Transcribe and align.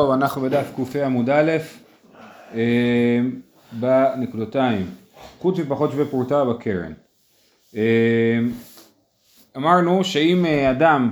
טוב, 0.00 0.10
אנחנו 0.10 0.42
בדף 0.42 0.72
ק"ה 0.76 1.06
עמוד 1.06 1.30
א', 1.30 1.50
אה, 2.54 3.20
בנקודותיים, 3.72 4.86
חוץ 5.38 5.58
ופחות 5.58 5.90
שווה 5.90 6.04
פרוטה 6.04 6.44
בקרן. 6.44 6.92
אה, 7.76 8.38
אמרנו 9.56 10.04
שאם 10.04 10.46
אה, 10.46 10.70
אדם 10.70 11.10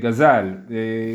גזל 0.00 0.54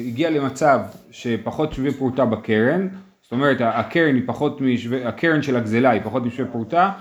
הגיע 0.07 0.29
למצב 0.29 0.79
שפחות 1.11 1.73
שווה 1.73 1.91
פרוטה 1.91 2.25
בקרן, 2.25 2.87
זאת 3.21 3.31
אומרת 3.31 3.57
הקרן 3.59 4.25
פחות 4.25 4.61
משווה, 4.61 5.07
הקרן 5.07 5.41
של 5.41 5.55
הגזלה 5.55 5.89
היא 5.89 6.01
פחות 6.03 6.23
משווה 6.23 6.51
פרוטה, 6.51 6.91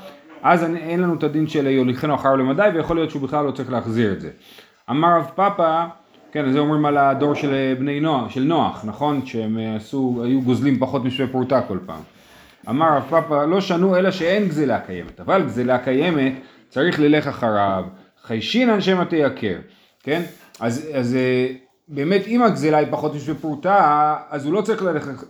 אז 0.42 0.64
אין 0.64 1.00
לנו 1.00 1.14
את 1.14 1.22
הדין 1.22 1.48
של 1.48 1.66
יוליכנו 1.66 2.14
אחר 2.14 2.34
למדי 2.34 2.68
ויכול 2.74 2.96
להיות 2.96 3.10
שהוא 3.10 3.22
בכלל 3.22 3.44
לא 3.44 3.50
צריך 3.50 3.70
להחזיר 3.70 4.12
את 4.12 4.20
זה. 4.20 4.30
אמר 4.90 5.16
רב 5.16 5.30
פאפא 5.34 5.86
כן, 6.32 6.52
זה 6.52 6.58
אומרים 6.58 6.86
על 6.86 6.96
הדור 6.96 7.34
של 7.34 7.74
בני 7.78 8.00
נוח, 8.00 8.30
של 8.30 8.42
נוח, 8.42 8.84
נכון? 8.84 9.26
שהם 9.26 9.58
עשו, 9.76 10.20
היו 10.24 10.42
גוזלים 10.42 10.78
פחות 10.78 11.04
משווה 11.04 11.28
פרוטה 11.28 11.60
כל 11.60 11.78
פעם. 11.86 12.00
אמר 12.68 12.96
רב 12.96 13.02
פאפא, 13.10 13.44
לא 13.44 13.60
שנו 13.60 13.96
אלא 13.96 14.10
שאין 14.10 14.48
גזלה 14.48 14.80
קיימת, 14.80 15.20
אבל 15.20 15.42
גזלה 15.42 15.78
קיימת 15.78 16.32
צריך 16.68 17.00
ללך 17.00 17.26
אחריו, 17.26 17.84
חיישינן 18.22 18.80
שמא 18.80 19.04
תייקר, 19.04 19.56
כן? 20.02 20.22
אז, 20.60 20.88
אז 20.94 21.16
באמת 21.88 22.26
אם 22.26 22.42
הגזלה 22.42 22.78
היא 22.78 22.86
פחות 22.90 23.14
משווה 23.14 23.34
פרוטה, 23.34 24.16
אז 24.30 24.44
הוא 24.44 24.52
לא 24.54 24.60
צריך 24.60 24.82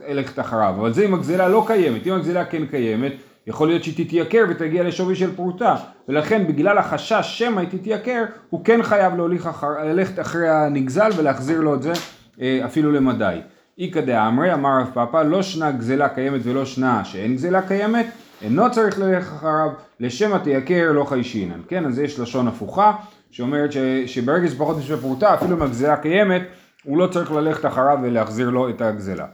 ללכת 0.09 0.39
אחריו, 0.39 0.75
אבל 0.79 0.93
זה 0.93 1.05
אם 1.05 1.15
הגזלה 1.15 1.49
לא 1.49 1.65
קיימת, 1.67 2.07
אם 2.07 2.13
הגזלה 2.13 2.45
כן 2.45 2.67
קיימת, 2.67 3.13
יכול 3.51 3.69
להיות 3.69 3.85
שהיא 3.85 4.07
תתייקר 4.07 4.45
ותגיע 4.49 4.83
לשווי 4.83 5.17
של 5.17 5.37
פרוטה 5.37 5.77
ולכן 6.09 6.47
בגלל 6.47 6.79
החשש 6.79 7.39
שמא 7.39 7.61
היא 7.61 7.69
תתייקר 7.69 8.25
הוא 8.51 8.65
כן 8.65 8.83
חייב 8.83 9.17
להוליך 9.17 9.47
אחר, 9.47 9.85
ללכת 9.85 10.21
אחרי 10.21 10.49
הנגזל 10.49 11.11
ולהחזיר 11.17 11.61
לו 11.61 11.75
את 11.75 11.83
זה 11.83 11.93
אה, 12.41 12.61
אפילו 12.65 12.93
למדי. 12.93 13.41
איכא 13.79 14.01
דאמרי 14.01 14.55
אמר 14.55 14.81
רב 14.81 14.91
פאפא 14.95 15.17
לא 15.17 15.43
שנה 15.43 15.71
גזלה 15.71 16.09
קיימת 16.09 16.41
ולא 16.45 16.65
שנה 16.65 17.05
שאין 17.05 17.35
גזלה 17.35 17.63
קיימת 17.63 18.07
אינו 18.43 18.71
צריך 18.71 18.99
ללכת 18.99 19.29
אחריו 19.29 19.69
לשמא 20.01 20.37
תייקר 20.37 20.93
לא 20.93 21.05
חיישינן 21.05 21.61
כן 21.69 21.87
אז 21.87 21.99
יש 21.99 22.19
לשון 22.19 22.49
הפוכה 22.49 22.93
שאומרת 23.31 23.73
ש, 23.73 23.77
שברגע 24.07 24.47
שזה 24.47 24.59
פחות 24.59 24.79
משווה 24.79 25.01
פרוטה 25.01 25.35
אפילו 25.35 25.57
אם 25.57 25.63
הגזלה 25.63 25.97
קיימת 25.97 26.43
הוא 26.85 26.99
לא 26.99 27.07
צריך 27.07 27.33
ללכת 27.33 27.67
אחריו 27.67 27.99
ולהחזיר 28.03 28.51
לו 28.51 28.69
את 28.69 28.81
הגזלה. 28.81 29.27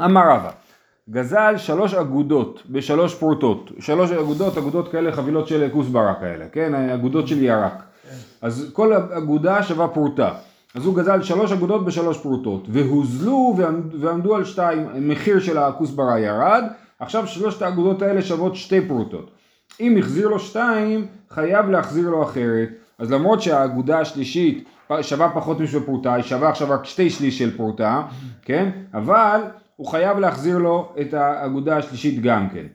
אמר 0.00 0.30
רבא 0.30 0.50
גזל 1.10 1.54
שלוש 1.56 1.94
אגודות 1.94 2.62
בשלוש 2.70 3.14
פרוטות, 3.14 3.70
שלוש 3.78 4.10
אגודות, 4.10 4.58
אגודות 4.58 4.92
כאלה 4.92 5.12
חבילות 5.12 5.48
של 5.48 5.68
כוסברה 5.72 6.14
כאלה, 6.14 6.44
כן, 6.52 6.74
אגודות 6.74 7.28
של 7.28 7.42
ירק, 7.42 7.82
אז 8.42 8.70
כל 8.72 8.92
אגודה 8.92 9.62
שווה 9.62 9.88
פרוטה, 9.88 10.30
אז 10.74 10.86
הוא 10.86 10.96
גזל 10.96 11.22
שלוש 11.22 11.52
אגודות 11.52 11.84
בשלוש 11.84 12.18
פרוטות, 12.18 12.66
והוזלו 12.68 13.56
ועמדו 14.00 14.36
על 14.36 14.44
שתיים, 14.44 14.88
מחיר 15.08 15.40
של 15.40 15.58
הכוסברה 15.58 16.18
ירד, 16.18 16.64
עכשיו 16.98 17.26
שלושת 17.26 17.62
האגודות 17.62 18.02
האלה 18.02 18.22
שוות 18.22 18.56
שתי 18.56 18.80
פרוטות, 18.88 19.30
אם 19.80 19.96
החזיר 19.98 20.28
לו 20.28 20.38
שתיים, 20.38 21.06
חייב 21.30 21.70
להחזיר 21.70 22.10
לו 22.10 22.22
אחרת, 22.22 22.68
אז 22.98 23.10
למרות 23.10 23.42
שהאגודה 23.42 24.00
השלישית 24.00 24.64
שווה 25.02 25.30
פחות 25.34 25.60
משווה 25.60 25.86
פרוטה, 25.86 26.14
היא 26.14 26.24
שווה 26.24 26.48
עכשיו 26.48 26.70
רק 26.70 26.84
שתי 26.84 27.10
שליש 27.10 27.38
של 27.38 27.56
פרוטה, 27.56 28.02
כן, 28.42 28.70
אבל 28.94 29.40
הוא 29.82 29.90
חייב 29.90 30.18
להחזיר 30.18 30.58
לו 30.58 30.92
את 31.00 31.14
האגודה 31.14 31.76
השלישית 31.76 32.22
גם 32.22 32.48
כן. 32.48 32.66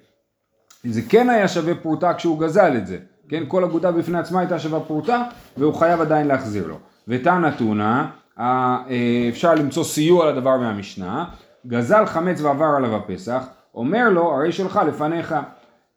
זה 0.83 1.01
כן 1.09 1.29
היה 1.29 1.47
שווה 1.47 1.75
פרוטה 1.75 2.13
כשהוא 2.13 2.39
גזל 2.39 2.77
את 2.77 2.87
זה, 2.87 2.97
כן? 3.29 3.43
כל 3.47 3.63
אגודה 3.63 3.91
בפני 3.91 4.19
עצמה 4.19 4.39
הייתה 4.39 4.59
שווה 4.59 4.79
פרוטה 4.79 5.23
והוא 5.57 5.73
חייב 5.73 6.01
עדיין 6.01 6.27
להחזיר 6.27 6.67
לו. 6.67 6.75
ותנא 7.07 7.49
תונא, 7.57 8.05
אה, 8.39 8.77
אפשר 9.29 9.55
למצוא 9.55 9.83
סיוע 9.83 10.31
לדבר 10.31 10.57
מהמשנה, 10.57 11.25
גזל 11.67 12.05
חמץ 12.05 12.41
ועבר 12.41 12.73
עליו 12.77 12.95
הפסח, 12.95 13.47
אומר 13.75 14.09
לו 14.09 14.35
הרי 14.35 14.51
שלך 14.51 14.79
לפניך. 14.87 15.35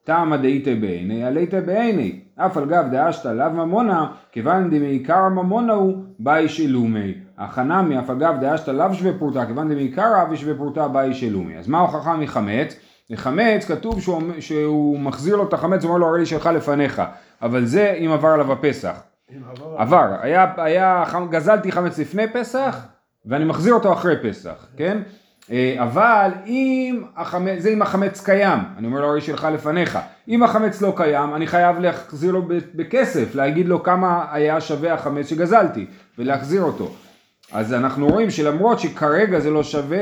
תמא 0.05 0.36
דאיתא 0.36 0.74
בעיני, 0.74 1.24
עליתא 1.24 1.61
בעיני, 1.61 2.20
אף 2.36 2.56
על 2.56 2.64
גב 2.64 2.84
דאשתא 2.91 3.28
לאו 3.28 3.51
ממונה, 3.51 4.06
כיוון 4.33 4.70
דמעיקר 4.70 5.18
הממונה 5.18 5.73
הוא 5.73 6.05
באי 6.18 6.48
שלומי. 6.48 7.14
החנמי 7.40 7.98
אף 7.98 8.11
על 8.11 8.18
גב 8.18 8.34
דאשתא 8.40 8.70
לאו 8.70 8.95
שווה 8.95 9.12
פרוטה, 9.18 9.46
כיוון 9.46 9.68
דמעיקרא 9.68 10.24
ושווה 10.30 10.55
פרוטה 10.55 10.89
באי 10.89 11.14
שלומי. 11.14 11.58
אז 11.58 11.68
מה 11.68 11.78
ההוכחה 11.78 12.17
מחמץ? 12.17 12.77
מחמץ 13.11 13.64
כתוב 13.64 14.01
שהוא, 14.01 14.23
שהוא 14.40 15.01
מחזיר 15.01 15.36
לו 15.36 15.48
את 15.48 15.52
החמץ, 15.52 15.83
הוא 15.83 15.89
אומר 15.89 16.00
לו 16.00 16.06
הרי 16.06 16.27
שלך 16.27 16.46
לפניך, 16.46 17.02
אבל 17.42 17.64
זה 17.64 17.98
אם 18.05 18.11
עבר 18.12 18.29
עליו 18.29 18.52
הפסח. 18.52 19.02
עבר, 19.77 20.06
היה, 20.20 20.52
היה, 20.56 21.05
גזלתי 21.30 21.73
חמץ 21.73 21.98
לפני 21.98 22.29
פסח, 22.33 22.86
ואני 23.27 23.45
מחזיר 23.45 23.74
אותו 23.74 23.92
אחרי 23.92 24.17
פסח, 24.23 24.67
כן? 24.77 24.98
אה, 25.50 25.77
אבל 25.79 26.30
אם 26.46 27.02
החמץ, 27.17 27.62
זה 27.62 27.68
אם 27.68 27.83
החמץ 27.83 28.24
קיים, 28.24 28.58
אני 28.79 28.86
אומר 28.86 29.00
לו 29.00 29.06
הרי 29.06 29.20
שלך 29.20 29.48
לפניך, 29.52 29.98
אם 30.29 30.42
החמץ 30.42 30.83
לא 30.83 30.92
קיים 30.96 31.34
אני 31.34 31.46
חייב 31.46 31.79
להחזיר 31.79 32.33
לו 32.33 32.42
בכסף, 32.74 33.34
להגיד 33.34 33.68
לו 33.68 33.83
כמה 33.83 34.24
היה 34.33 34.61
שווה 34.61 34.95
החמץ 34.95 35.27
שגזלתי 35.27 35.86
ולהחזיר 36.18 36.62
אותו. 36.62 36.92
אז 37.52 37.72
אנחנו 37.72 38.08
רואים 38.08 38.30
שלמרות 38.30 38.80
שכרגע 38.80 39.40
זה 39.40 39.50
לא 39.50 39.62
שווה, 39.62 39.98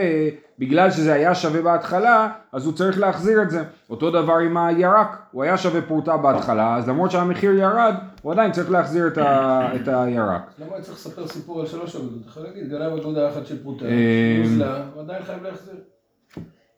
בגלל 0.59 0.91
שזה 0.91 1.15
היה 1.15 1.35
שווה 1.35 1.63
בהתחלה, 1.63 2.29
אז 2.53 2.67
הוא 2.67 2.73
צריך 2.75 2.99
להחזיר 2.99 3.43
את 3.43 3.51
זה. 3.51 3.63
אותו 3.91 4.11
דבר 4.11 4.39
עם 4.39 4.57
הירק, 4.57 5.17
הוא 5.33 5.43
היה 5.43 5.57
שווה 5.57 5.83
פרוטה 5.83 6.17
בהתחלה, 6.17 6.77
אז 6.77 6.89
למרות 6.89 7.11
שהמחיר 7.11 7.53
ירד, 7.55 7.95
הוא 8.23 8.33
עדיין 8.33 8.53
צריך 8.53 8.71
להחזיר 8.71 9.07
את, 9.07 9.19
ה, 9.19 9.69
את 9.75 9.89
הירק. 9.89 10.43
למה 10.59 10.77
אני 10.77 10.83
צריך 10.83 10.97
לספר 10.97 11.27
סיפור 11.27 11.61
על 11.61 11.67
שלוש? 11.67 11.97
אתה 11.97 12.05
יכול 12.27 12.43
להגיד, 12.43 12.71
גנב 12.71 12.93
אגודה 13.01 13.29
אחת 13.29 13.47
של 13.47 13.63
פרוטה, 13.63 13.85
אמ, 13.85 14.63
הוא 14.95 15.03
עדיין 15.03 15.23
חייב 15.23 15.43
להחזיר. 15.43 15.75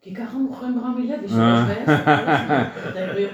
כי 0.02 0.14
ככה 0.14 0.36
מוכרים 0.38 0.80
ברמי 0.80 1.08
לוי, 1.08 1.28
שלוש 1.28 1.58
ועשר. 1.68 1.92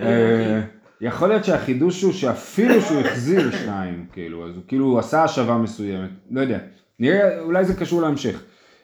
אה, 0.02 0.60
יכול 1.00 1.28
להיות 1.28 1.44
שהחידוש 1.44 2.02
הוא 2.02 2.12
שאפילו 2.12 2.80
שהוא 2.80 3.00
החזיר 3.00 3.50
שניים, 3.50 4.06
כאילו, 4.12 4.48
אז 4.48 4.56
הוא 4.56 4.62
כאילו 4.68 4.98
עשה 4.98 5.24
השבה 5.24 5.56
מסוימת, 5.56 6.10
לא 6.30 6.40
יודע. 6.40 6.58
נראה, 7.00 7.40
אולי 7.40 7.64
זה 7.64 7.74
קשור 7.74 8.02
להמשך. 8.02 8.42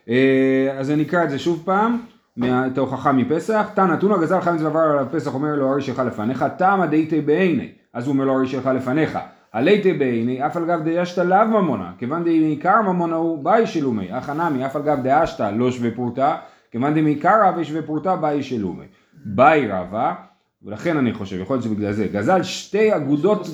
אה, 0.09 0.75
אז 0.79 0.91
אני 0.91 1.03
אקרא 1.03 1.25
את 1.25 1.31
זה 1.31 1.39
שוב 1.39 1.63
פעם, 1.65 2.01
את 2.43 2.79
ההוכחה 2.79 3.13
מפסח. 3.13 3.67
תנא 3.75 3.97
תונא 3.97 4.17
גזל 4.23 4.41
חמץ 4.41 4.61
ועבר 4.61 4.79
עליו 4.79 5.07
פסח 5.13 5.35
אומר 5.35 5.55
לו 5.55 5.69
הרי 5.69 5.83
שלך 5.83 6.03
לפניך, 6.07 6.45
תמא 6.59 6.87
דאיתי 6.87 7.21
בעיני, 7.21 7.69
אז 7.93 8.07
הוא 8.07 8.13
אומר 8.13 8.25
לו 8.25 8.33
הרי 8.33 8.47
שלך 8.47 8.67
לפניך. 8.67 9.19
עליתי 9.53 9.93
בעיני, 9.93 10.47
אף 10.47 10.57
על 10.57 10.67
גב 10.67 10.81
דאשתא 10.85 11.21
לאו 11.21 11.47
ממונה, 11.47 11.93
כיוון 11.99 12.25
דעיקר 12.25 12.83
ממונה 12.83 13.17
הוא 13.17 13.45
באי 13.45 13.67
שלומי, 13.67 14.19
אך 14.19 14.29
הנמי, 14.29 14.67
אף 14.67 14.77
על 14.77 14.83
גב 14.83 15.03
דאשתא 15.03 15.51
לא 15.57 15.71
שווה 15.71 15.91
פרוטה, 15.91 16.37
כיוון 16.71 16.95
דמעיקר 16.95 17.49
רבה 17.49 17.65
שווה 17.65 17.83
פרוטה 17.83 18.17
באי 18.17 18.43
שלומי. 18.43 18.85
באי 19.25 19.69
רבה, 19.69 20.15
ולכן 20.63 20.97
אני 20.97 21.15
חושב, 21.15 21.41
יכול 21.41 21.57
להיות 21.57 21.65
שבגלל 21.65 21.93
זה, 21.93 22.07
גזל 22.13 22.43
שתי 22.43 22.97
אגודות 22.97 23.47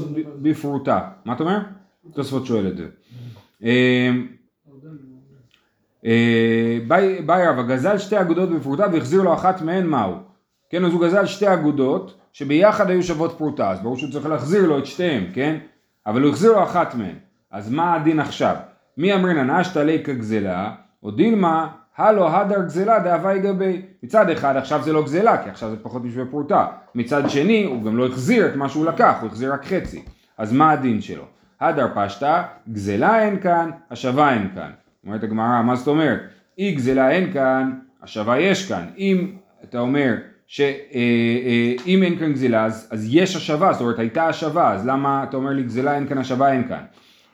בפרוטה. 0.43 1.01
מה 1.25 1.33
אתה 1.33 1.43
אומר? 1.43 1.59
תוספות 2.15 2.47
שואל 2.47 2.67
את 2.67 2.77
זה. 2.77 2.87
אה, 6.07 6.79
באי 7.27 7.47
רבא 7.47 7.63
גזל 7.63 7.99
שתי 7.99 8.21
אגודות 8.21 8.51
בפרוטה 8.51 8.87
והחזיר 8.93 9.23
לו 9.23 9.35
אחת 9.35 9.63
מהן 9.63 9.87
מהו? 9.87 10.15
כן, 10.71 10.85
אז 10.85 10.93
הוא 10.93 11.01
גזל 11.01 11.27
שתי 11.27 11.53
אגודות 11.55 12.19
שביחד 12.33 12.91
היו 12.91 13.03
שוות 13.03 13.39
פרוטה, 13.39 13.71
אז 13.71 13.81
ברור 13.83 13.97
שהוא 13.97 14.11
צריך 14.13 14.27
להחזיר 14.27 14.67
לו 14.67 14.79
את 14.79 14.87
שתיהם, 14.87 15.25
כן? 15.35 15.57
אבל 16.07 16.23
הוא 16.23 16.31
החזיר 16.31 16.53
לו 16.53 16.63
אחת 16.63 16.95
מהן. 16.95 17.15
אז 17.51 17.71
מה 17.71 17.95
הדין 17.95 18.21
עכשיו? 18.21 18.57
מי 18.97 19.15
אמרינן 19.15 19.51
אשתא 19.51 19.79
ליקה 19.79 20.13
גזלה, 20.13 20.73
או 21.03 21.11
דילמה 21.11 21.69
הלו 21.97 22.29
הדר 22.29 22.63
גזלה 22.63 22.99
דאבי 22.99 23.39
גבי. 23.39 23.83
מצד 24.03 24.31
אחד 24.31 24.57
עכשיו 24.57 24.83
זה 24.83 24.93
לא 24.93 25.05
גזלה, 25.05 25.43
כי 25.45 25.51
עכשיו 25.51 25.71
זה 25.71 25.77
פחות 25.83 26.05
משווה 26.05 26.25
פרוטה. 26.27 26.67
מצד 26.95 27.31
שני 27.31 27.65
הוא 27.65 27.83
גם 27.83 27.97
לא 27.97 28.07
החזיר 28.07 28.47
את 28.47 28.57
מה 28.57 28.69
שהוא 28.69 28.87
לקח, 28.87 29.17
הוא 29.21 29.29
החזיר 29.29 29.53
רק 29.53 29.65
חצי. 29.65 30.05
אז 30.39 30.53
מה 30.53 30.71
הדין 30.71 31.01
שלו? 31.01 31.25
הדר 31.61 31.87
פשטה, 31.95 32.43
גזלה 32.69 33.23
אין 33.23 33.41
כאן, 33.41 33.71
השבה 33.91 34.33
אין 34.33 34.49
כאן. 34.55 34.71
אומרת 35.09 35.23
הגמרא, 35.23 35.63
מה 35.63 35.77
זאת 35.77 35.89
אומרת? 35.89 36.21
אי 36.59 36.73
גזלה 36.73 37.11
אין 37.11 37.33
כאן, 37.33 37.73
השבה 38.03 38.39
יש 38.39 38.69
כאן. 38.69 38.87
אם 38.99 39.31
אתה 39.65 39.81
אומר 39.81 40.15
שאם 40.47 40.73
אה, 40.95 42.03
אה, 42.03 42.07
אין 42.07 42.19
כאן 42.19 42.33
גזלה 42.33 42.65
אז, 42.65 42.89
אז 42.91 43.07
יש 43.11 43.37
השבה, 43.37 43.73
זאת 43.73 43.81
אומרת 43.81 43.99
הייתה 43.99 44.27
השבה, 44.27 44.73
אז 44.73 44.87
למה 44.87 45.25
אתה 45.29 45.37
אומר 45.37 45.51
לי 45.51 45.63
גזלה 45.63 45.95
אין 45.95 46.09
כאן, 46.09 46.19
השבה 46.19 46.53
אין 46.53 46.69
כאן? 46.69 46.85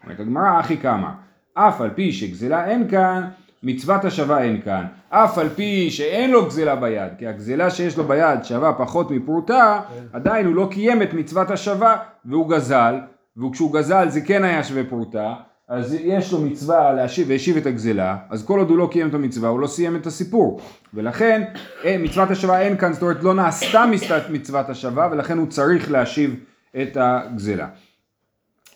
אומרת 0.05 0.21
הגמרא, 0.21 0.61
אחי 0.61 0.77
כמה, 0.77 1.15
אף 1.55 1.81
על 1.81 1.91
פי 1.95 2.13
שגזלה 2.13 2.67
אין 2.67 2.89
כאן, 2.89 3.25
מצוות 3.63 4.05
השבה 4.05 4.43
אין 4.43 4.61
כאן, 4.61 4.85
אף 5.09 5.39
על 5.39 5.49
פי 5.49 5.91
שאין 5.91 6.31
לו 6.31 6.47
גזלה 6.47 6.77
ביד, 6.77 7.13
כי 7.19 7.27
הגזלה 7.27 7.71
שיש 7.71 7.99
לו 7.99 8.05
ביד 8.05 8.45
שווה 8.45 8.73
פחות 8.73 9.11
מפרוטה, 9.11 9.81
עדיין 10.13 10.47
הוא 10.47 10.55
לא 10.55 10.69
קיים 10.71 11.03
את 11.03 11.15
מצוות 11.15 11.51
השבה 11.51 11.97
והוא 12.25 12.51
גזל, 12.51 12.95
וכשהוא 13.37 13.75
גזל 13.75 14.09
זה 14.09 14.21
כן 14.21 14.45
היה 14.45 14.65
שווה 14.65 14.85
פרוטה, 14.85 15.35
אז 15.69 15.97
יש 16.01 16.33
לו 16.33 16.41
מצווה 16.41 16.93
להשיב 16.93 17.27
והשיב 17.31 17.57
את 17.57 17.67
הגזלה, 17.67 18.17
אז 18.31 18.45
כל 18.45 18.59
עוד 18.59 18.71
הוא 18.71 18.79
לא 18.79 18.89
קיים 18.93 19.09
את 19.09 19.15
המצווה 19.15 19.49
הוא 19.49 19.61
לא 19.61 19.67
סיים 19.67 19.97
את 19.97 20.07
הסיפור, 20.07 20.61
ולכן 20.95 21.43
אין, 21.83 22.05
מצוות 22.05 22.31
השבה 22.31 22.61
אין 22.61 22.77
כאן, 22.77 22.93
זאת 22.93 23.03
אומרת 23.03 23.23
לא 23.23 23.35
נעשתה 23.35 23.85
מצוות 24.31 24.69
השבה 24.69 25.09
ולכן 25.13 25.39
הוא 25.39 25.47
צריך 25.47 25.91
להשיב 25.91 26.35
את 26.83 26.97
הגזלה. 27.01 27.69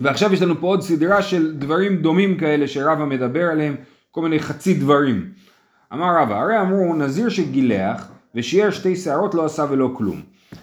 ועכשיו 0.01 0.33
יש 0.33 0.43
לנו 0.43 0.61
פה 0.61 0.67
עוד 0.67 0.83
סדרה 0.83 1.23
של 1.23 1.55
דברים 1.59 1.97
דומים 1.97 2.39
כאלה 2.39 2.69
שרבא 2.69 3.05
מדבר 3.05 3.45
עליהם, 3.45 3.77
כל 4.11 4.23
מיני 4.23 4.39
חצי 4.39 4.75
דברים. 4.75 5.31
אמר 5.93 6.23
רבא, 6.23 6.41
הרי 6.41 6.61
אמרו 6.61 6.95
נזיר 6.95 7.29
שגילח 7.29 8.09
ושיער 8.35 8.71
שתי 8.71 8.97
שערות 8.97 9.35
לא 9.35 9.45
עשה 9.45 9.67
ולא 9.71 9.91
כלום. 9.97 10.23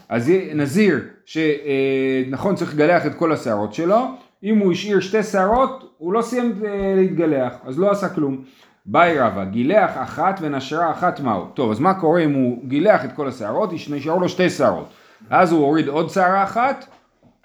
אז 0.09 0.31
נזיר 0.55 0.99
שנכון 1.25 2.55
צריך 2.55 2.73
לגלח 2.73 3.05
את 3.05 3.15
כל 3.15 3.31
השערות 3.31 3.73
שלו, 3.73 4.05
אם 4.45 4.57
הוא 4.57 4.71
השאיר 4.71 4.99
שתי 4.99 5.23
שערות 5.23 5.95
הוא 5.97 6.13
לא 6.13 6.21
סיים 6.21 6.53
אה, 6.65 6.93
להתגלח, 6.95 7.53
אז 7.65 7.79
לא 7.79 7.91
עשה 7.91 8.09
כלום. 8.09 8.43
באי 8.85 9.19
רבא, 9.19 9.45
גילח 9.45 9.91
אחת 9.95 10.39
ונשרה 10.41 10.91
אחת 10.91 11.19
מהו. 11.19 11.47
טוב, 11.53 11.71
אז 11.71 11.79
מה 11.79 11.93
קורה 11.93 12.21
אם 12.21 12.33
הוא 12.33 12.67
גילח 12.67 13.05
את 13.05 13.13
כל 13.13 13.27
השערות, 13.27 13.69
נשארו 13.89 14.19
לו 14.19 14.29
שתי 14.29 14.49
שערות. 14.49 14.89
אז 15.29 15.51
הוא 15.51 15.65
הוריד 15.65 15.87
עוד 15.87 16.09
שערה 16.09 16.43
אחת, 16.43 16.85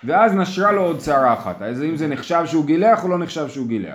ואז 0.04 0.34
נשרה 0.34 0.72
לו 0.72 0.82
עוד 0.82 1.00
שערה 1.00 1.32
אחת. 1.32 1.62
אז 1.62 1.82
אם 1.82 1.96
זה 1.96 2.08
נחשב 2.08 2.42
שהוא 2.46 2.64
גילח 2.64 3.04
או 3.04 3.08
לא 3.08 3.18
נחשב 3.18 3.48
שהוא 3.48 3.66
גילח. 3.66 3.94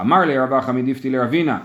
אמר 0.00 0.20
לי 0.20 0.38
רבא 0.38 0.60
חמי 0.60 0.82
דיפתי 0.82 1.10
לרבינה, 1.10 1.58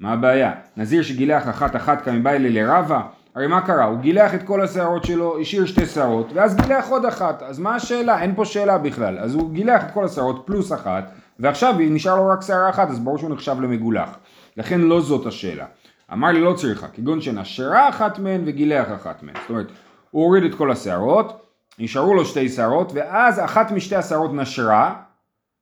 מה 0.00 0.12
הבעיה? 0.12 0.52
נזיר 0.76 1.02
שגילח 1.02 1.48
אחת 1.48 1.76
אחת 1.76 2.04
כמבאי 2.04 2.38
לרבא? 2.38 3.00
הרי 3.34 3.46
מה 3.46 3.60
קרה? 3.60 3.84
הוא 3.84 3.98
גילח 3.98 4.34
את 4.34 4.42
כל 4.42 4.62
השערות 4.62 5.04
שלו, 5.04 5.40
השאיר 5.40 5.66
שתי 5.66 5.86
שערות, 5.86 6.26
ואז 6.34 6.56
גילח 6.56 6.88
עוד 6.88 7.04
אחת. 7.04 7.42
אז 7.42 7.58
מה 7.58 7.74
השאלה? 7.74 8.22
אין 8.22 8.34
פה 8.34 8.44
שאלה 8.44 8.78
בכלל. 8.78 9.18
אז 9.18 9.34
הוא 9.34 9.52
גילח 9.52 9.84
את 9.84 9.90
כל 9.90 10.04
השערות 10.04 10.42
פלוס 10.46 10.72
אחת, 10.72 11.10
ועכשיו 11.38 11.74
נשאר 11.78 12.16
לו 12.16 12.28
רק 12.28 12.42
שערה 12.42 12.70
אחת, 12.70 12.90
אז 12.90 12.98
ברור 12.98 13.18
שהוא 13.18 13.30
נחשב 13.30 13.60
למגולח. 13.60 14.18
לכן 14.56 14.80
לא 14.80 15.00
זאת 15.00 15.26
השאלה. 15.26 15.66
אמר 16.12 16.28
לי 16.28 16.40
לא 16.40 16.52
צריכה, 16.52 16.88
כגון 16.88 17.20
שנשרה 17.20 17.88
אחת 17.88 18.18
מהן 18.18 18.42
וגילח 18.46 18.86
אחת 18.94 19.22
מהן. 19.22 19.34
זאת 19.40 19.50
אומרת, 19.50 19.66
הוא 20.10 20.24
הוריד 20.24 20.44
את 20.44 20.54
כל 20.54 20.70
השערות, 20.70 21.46
נשארו 21.78 22.14
לו 22.14 22.24
שתי 22.24 22.48
שערות, 22.48 22.92
ואז 22.94 23.40
אחת 23.40 23.70
משתי 23.70 23.96
השערות 23.96 24.34
נשרה, 24.34 24.94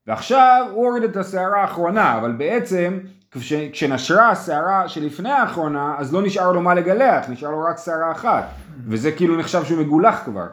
ועכשיו 0.07 0.67
הוא 0.73 0.87
הוריד 0.87 1.03
את 1.03 1.17
השערה 1.17 1.61
האחרונה, 1.61 2.19
אבל 2.19 2.33
בעצם 2.33 2.99
כש, 3.31 3.53
כשנשרה 3.53 4.31
השערה 4.31 4.89
שלפני 4.89 5.31
האחרונה, 5.31 5.95
אז 5.99 6.15
לא 6.15 6.23
נשאר 6.23 6.53
לו 6.53 6.61
מה 6.61 6.75
לגלח, 6.75 7.29
נשאר 7.29 7.51
לו 7.51 7.61
רק 7.71 7.77
שערה 7.85 8.13
אחת, 8.13 8.45
וזה 8.87 9.13
כאילו 9.13 9.37
נחשב 9.37 9.65
שהוא 9.65 9.81
מגולח 9.81 10.23
כבר. 10.25 10.47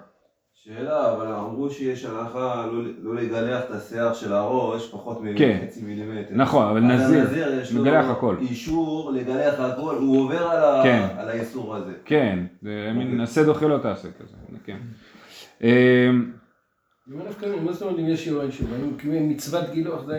שאלה, 0.53 1.13
אבל 1.13 1.27
אמרו 1.33 1.69
שיש 1.69 2.05
הלכה 2.05 2.65
לא, 2.71 2.83
לא 3.01 3.15
לגלח 3.15 3.63
את 3.63 3.71
השיער 3.71 4.13
של 4.13 4.33
הראש 4.33 4.91
פחות 4.91 5.21
כן. 5.37 5.59
מחצי 5.63 5.81
מילימטר. 5.81 6.33
נכון, 6.35 6.67
אבל 6.67 6.79
נזיר, 6.79 7.21
הנזיר 7.21 7.59
יש 7.61 7.71
לו 7.71 7.81
מגלח 7.81 8.05
הכל. 8.09 8.35
אישור 8.41 9.11
לגלח 9.11 9.59
הכל, 9.59 9.95
הוא 9.95 10.21
עובר 10.23 10.47
על, 10.47 10.63
ה... 10.63 10.83
כן. 10.83 11.07
על 11.17 11.29
האיסור 11.29 11.75
הזה. 11.75 11.93
כן, 12.05 12.39
זה 12.61 12.91
מין 12.95 13.07
אוקיי. 13.07 13.23
עשה 13.23 13.43
דוחה 13.43 13.65
לא 13.65 13.77
תעשה 13.77 14.07
כזה, 14.19 14.35
כן. 14.65 14.77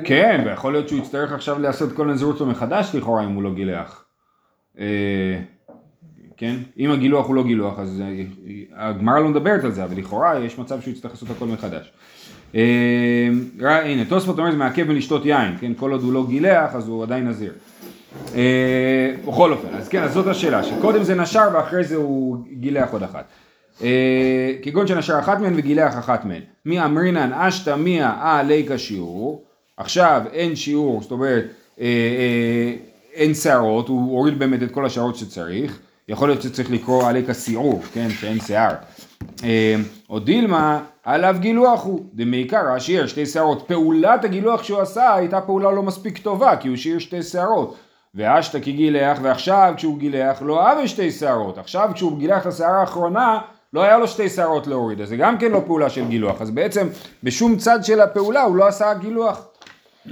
כן, 0.04 0.42
ויכול 0.46 0.72
להיות 0.72 0.88
שהוא 0.88 0.98
יצטרך 0.98 1.32
עכשיו 1.32 1.58
לעשות 1.58 1.92
כל 1.92 2.10
הנזירות 2.10 2.38
שלו 2.38 2.46
מחדש 2.46 2.90
לכאורה 2.94 3.24
אם 3.24 3.32
הוא 3.32 3.42
לא 3.42 3.54
גילח. 3.54 4.04
אה, 4.78 5.40
כן? 6.36 6.56
אם 6.78 6.90
הגילוח 6.90 7.26
הוא 7.26 7.34
לא 7.34 7.44
גילוח 7.44 7.78
אז 7.78 8.02
אה, 8.04 8.24
הגמרא 8.74 9.18
לא 9.18 9.28
מדברת 9.28 9.64
על 9.64 9.72
זה, 9.72 9.84
אבל 9.84 9.96
לכאורה 9.96 10.38
יש 10.38 10.58
מצב 10.58 10.80
שהוא 10.80 10.92
יצטרך 10.94 11.12
לעשות 11.12 11.30
הכל 11.30 11.46
מחדש. 11.46 11.92
אה, 12.54 13.28
הנה, 13.60 14.04
תוספות 14.04 14.38
אומר 14.38 14.50
זה 14.50 14.56
מעכב 14.56 14.88
מלשתות 14.88 15.26
יין, 15.26 15.56
כן? 15.60 15.72
כל 15.76 15.92
עוד 15.92 16.02
הוא 16.02 16.12
לא 16.12 16.26
גילח 16.28 16.74
אז 16.74 16.88
הוא 16.88 17.02
עדיין 17.02 17.28
נזיר. 17.28 17.52
בכל 19.26 19.52
אופן, 19.52 19.68
אז 19.74 19.88
כן, 19.88 20.02
אז 20.02 20.12
זאת 20.12 20.26
השאלה, 20.26 20.62
שקודם 20.62 21.02
זה 21.02 21.14
נשר 21.14 21.48
ואחרי 21.52 21.84
זה 21.84 21.96
הוא 21.96 22.46
גילח 22.60 22.92
עוד 22.92 23.02
אחת. 23.02 23.24
אה, 23.82 24.52
כגון 24.62 24.86
שנשר 24.86 25.18
אחת 25.18 25.40
מהן 25.40 25.52
וגילח 25.56 25.98
אחת 25.98 26.24
מהן. 26.24 26.42
מי 26.64 26.84
אמרינן 26.84 27.32
אשתא 27.32 27.76
מיה 27.76 28.10
אה 28.10 28.42
ליקה 28.42 28.78
שיעור, 28.78 29.44
עכשיו 29.76 30.22
אין 30.32 30.56
שיעור, 30.56 31.02
זאת 31.02 31.10
אומרת 31.10 31.44
אה, 31.80 31.84
אה, 31.84 32.74
אין 33.14 33.34
שערות, 33.34 33.88
הוא 33.88 34.18
הוריד 34.18 34.38
באמת 34.38 34.62
את 34.62 34.70
כל 34.70 34.86
השערות 34.86 35.16
שצריך, 35.16 35.78
יכול 36.08 36.28
להיות 36.28 36.42
שצריך 36.42 36.70
לקרוא 36.70 37.08
עליקה 37.08 37.34
שיעור, 37.34 37.82
כן, 37.92 38.08
שאין 38.10 38.40
שיער. 38.40 38.74
או 40.10 40.18
דילמה, 40.18 40.80
עליו 41.04 41.36
גילוח 41.38 41.84
הוא, 41.84 42.00
דמעיקרא 42.14 42.78
שיער 42.78 43.06
שתי 43.06 43.26
שערות. 43.26 43.64
פעולת 43.66 44.24
הגילוח 44.24 44.62
שהוא 44.62 44.80
עשה 44.80 45.14
הייתה 45.14 45.40
פעולה 45.40 45.70
לא 45.70 45.82
מספיק 45.82 46.18
טובה, 46.18 46.56
כי 46.56 46.68
הוא 46.68 46.76
שיער 46.76 46.98
שתי 46.98 47.22
שערות. 47.22 47.76
ואשתא 48.14 48.60
כי 48.60 48.72
גילח, 48.72 49.18
ועכשיו 49.22 49.74
כשהוא 49.76 49.98
גילח 49.98 50.42
לא 50.42 50.66
אהב 50.66 50.86
שתי 50.86 51.10
שערות. 51.10 51.58
עכשיו 51.58 51.90
כשהוא 51.94 52.18
גילח 52.18 52.42
את 52.42 52.46
השערה 52.46 52.80
האחרונה, 52.80 53.38
לא 53.72 53.82
היה 53.82 53.98
לו 53.98 54.08
שתי 54.08 54.28
שערות 54.28 54.66
להוריד, 54.66 55.00
אז 55.00 55.08
זה 55.08 55.16
גם 55.16 55.38
כן 55.38 55.50
לא 55.50 55.62
פעולה 55.66 55.90
של 55.90 56.08
גילוח. 56.08 56.42
אז 56.42 56.50
בעצם 56.50 56.88
בשום 57.22 57.56
צד 57.56 57.78
של 57.84 58.00
הפעולה 58.00 58.42
הוא 58.42 58.56
לא 58.56 58.66
עשה 58.66 58.94
גילוח. 58.94 59.48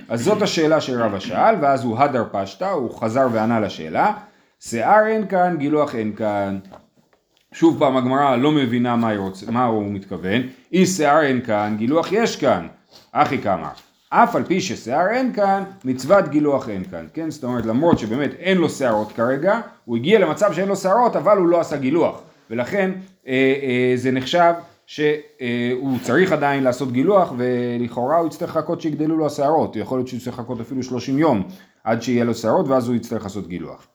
אז 0.09 0.23
זאת 0.23 0.43
השאלה 0.43 0.81
שרבא 0.81 1.19
שאל, 1.19 1.55
ואז 1.61 1.85
הוא 1.85 1.99
הדר 1.99 2.25
פשטה, 2.33 2.71
הוא 2.71 3.01
חזר 3.01 3.27
וענה 3.33 3.61
לשאלה. 3.61 4.13
שיער 4.61 5.07
אין 5.07 5.27
כאן, 5.27 5.57
גילוח 5.59 5.95
אין 5.95 6.13
כאן. 6.17 6.59
שוב 7.53 7.79
פעם 7.79 7.97
הגמרא 7.97 8.37
לא 8.37 8.53
מבינה 8.53 8.97
מה, 8.97 9.17
רוצ... 9.17 9.45
מה 9.49 9.65
הוא 9.65 9.93
מתכוון. 9.93 10.43
אי 10.73 10.87
שיער 10.87 11.23
אין 11.23 11.41
כאן, 11.41 11.75
גילוח 11.79 12.13
יש 12.13 12.37
כאן. 12.37 12.67
אחי 13.13 13.39
כמה. 13.39 13.69
אף 14.09 14.37
על 14.37 14.45
פי 14.45 14.61
ששיער 14.61 15.09
אין 15.11 15.33
כאן, 15.33 15.63
מצוות 15.85 16.29
גילוח 16.29 16.69
אין 16.69 16.85
כאן. 16.85 17.07
כן, 17.15 17.31
זאת 17.31 17.45
אומרת 17.45 17.67
למרות 17.67 17.99
שבאמת 17.99 18.31
אין 18.39 18.59
לו 18.59 18.69
שערות 18.69 19.13
כרגע, 19.13 19.61
הוא 19.85 19.97
הגיע 19.97 20.19
למצב 20.19 20.53
שאין 20.53 20.69
לו 20.69 20.77
שערות 20.77 21.17
אבל 21.17 21.37
הוא 21.37 21.49
לא 21.49 21.61
עשה 21.61 21.77
גילוח. 21.77 22.21
ולכן 22.51 22.91
זה 23.97 24.11
נחשב 24.13 24.53
שהוא 24.87 25.99
צריך 26.03 26.33
עדיין 26.33 26.63
לעשות 26.63 26.93
גילוח 26.93 27.33
ולכאורה 27.37 28.19
הוא 28.19 28.27
יצטרך 28.27 28.57
לחכות 28.57 28.81
שיגדלו 28.81 29.17
לו 29.17 29.27
השערות. 29.27 29.77
יכול 29.77 29.99
להיות 29.99 30.09
שהוא 30.09 30.19
יצטרך 30.19 30.39
לחכות 30.39 30.61
אפילו 30.61 30.83
30 30.83 31.19
יום 31.19 31.49
עד 31.85 32.03
שיהיה 32.03 32.25
לו 32.25 32.35
שערות 32.35 32.69
ואז 32.69 32.89
הוא 32.89 32.97
יצטרך 32.97 33.23
לעשות 33.23 33.49
גילוח. 33.49 33.87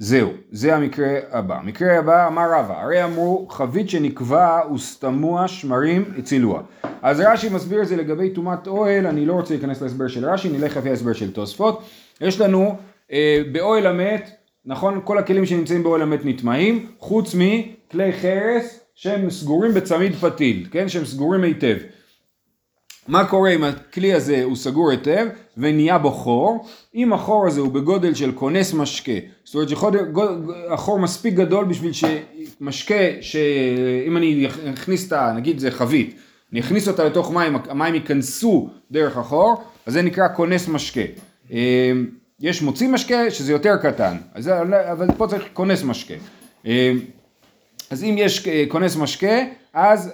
זהו, 0.00 0.30
זה 0.50 0.76
המקרה 0.76 1.18
הבא. 1.30 1.60
מקרה 1.64 1.98
הבא 1.98 2.26
אמר 2.26 2.50
רבא, 2.52 2.82
הרי 2.82 3.04
אמרו 3.04 3.46
חבית 3.50 3.90
שנקבע 3.90 4.60
וסתמוע 4.74 5.48
שמרים 5.48 6.04
הצילוה. 6.18 6.62
אז 7.02 7.20
רש"י 7.20 7.48
מסביר 7.48 7.82
את 7.82 7.88
זה 7.88 7.96
לגבי 7.96 8.30
טומאת 8.30 8.66
אוהל, 8.66 9.06
אני 9.06 9.26
לא 9.26 9.32
רוצה 9.32 9.54
להיכנס 9.54 9.82
להסבר 9.82 10.08
של 10.08 10.24
רש"י, 10.24 10.48
נלך 10.48 10.76
לפי 10.76 10.90
ההסבר 10.90 11.12
של 11.12 11.32
תוספות. 11.32 11.82
יש 12.20 12.40
לנו 12.40 12.76
אה, 13.12 13.42
באוהל 13.52 13.86
המת, 13.86 14.30
נכון, 14.64 15.00
כל 15.04 15.18
הכלים 15.18 15.46
שנמצאים 15.46 15.82
באוהל 15.82 16.02
המת 16.02 16.20
נטמעים, 16.24 16.86
חוץ 16.98 17.34
מכלי 17.88 18.12
חרס 18.12 18.80
שהם 18.94 19.30
סגורים 19.30 19.74
בצמיד 19.74 20.14
פתיל, 20.14 20.66
כן, 20.70 20.88
שהם 20.88 21.04
סגורים 21.04 21.42
היטב. 21.42 21.76
מה 23.08 23.24
קורה 23.24 23.50
אם 23.50 23.64
הכלי 23.64 24.14
הזה 24.14 24.42
הוא 24.42 24.56
סגור 24.56 24.90
היטב 24.90 25.26
ונהיה 25.56 25.98
בו 25.98 26.10
חור? 26.10 26.68
אם 26.94 27.12
החור 27.12 27.46
הזה 27.46 27.60
הוא 27.60 27.72
בגודל 27.72 28.14
של 28.14 28.32
כונס 28.32 28.74
משקה, 28.74 29.12
זאת 29.44 29.54
אומרת 29.54 29.68
שהחור 29.68 30.98
מספיק 30.98 31.34
גדול 31.34 31.64
בשביל 31.64 31.92
שמשקה, 31.92 32.94
שאם 33.20 34.16
אני 34.16 34.46
אכניס 34.74 35.06
את 35.06 35.12
ה... 35.12 35.32
נגיד 35.36 35.58
זה 35.58 35.70
חבית, 35.70 36.16
אני 36.52 36.60
אכניס 36.60 36.88
אותה 36.88 37.04
לתוך 37.04 37.32
מים, 37.32 37.56
המים 37.68 37.94
ייכנסו 37.94 38.70
דרך 38.90 39.16
החור, 39.16 39.62
אז 39.86 39.92
זה 39.92 40.02
נקרא 40.02 40.28
כונס 40.36 40.68
משקה. 40.68 41.00
יש 42.40 42.62
מוציא 42.62 42.88
משקה 42.88 43.30
שזה 43.30 43.52
יותר 43.52 43.76
קטן, 43.76 44.16
אבל 44.92 45.06
פה 45.16 45.26
צריך 45.26 45.44
כונס 45.52 45.82
משקה. 45.82 46.14
אז 47.90 48.04
אם 48.04 48.14
יש 48.18 48.48
כונס 48.68 48.96
משקה, 48.96 49.38
אז 49.72 50.12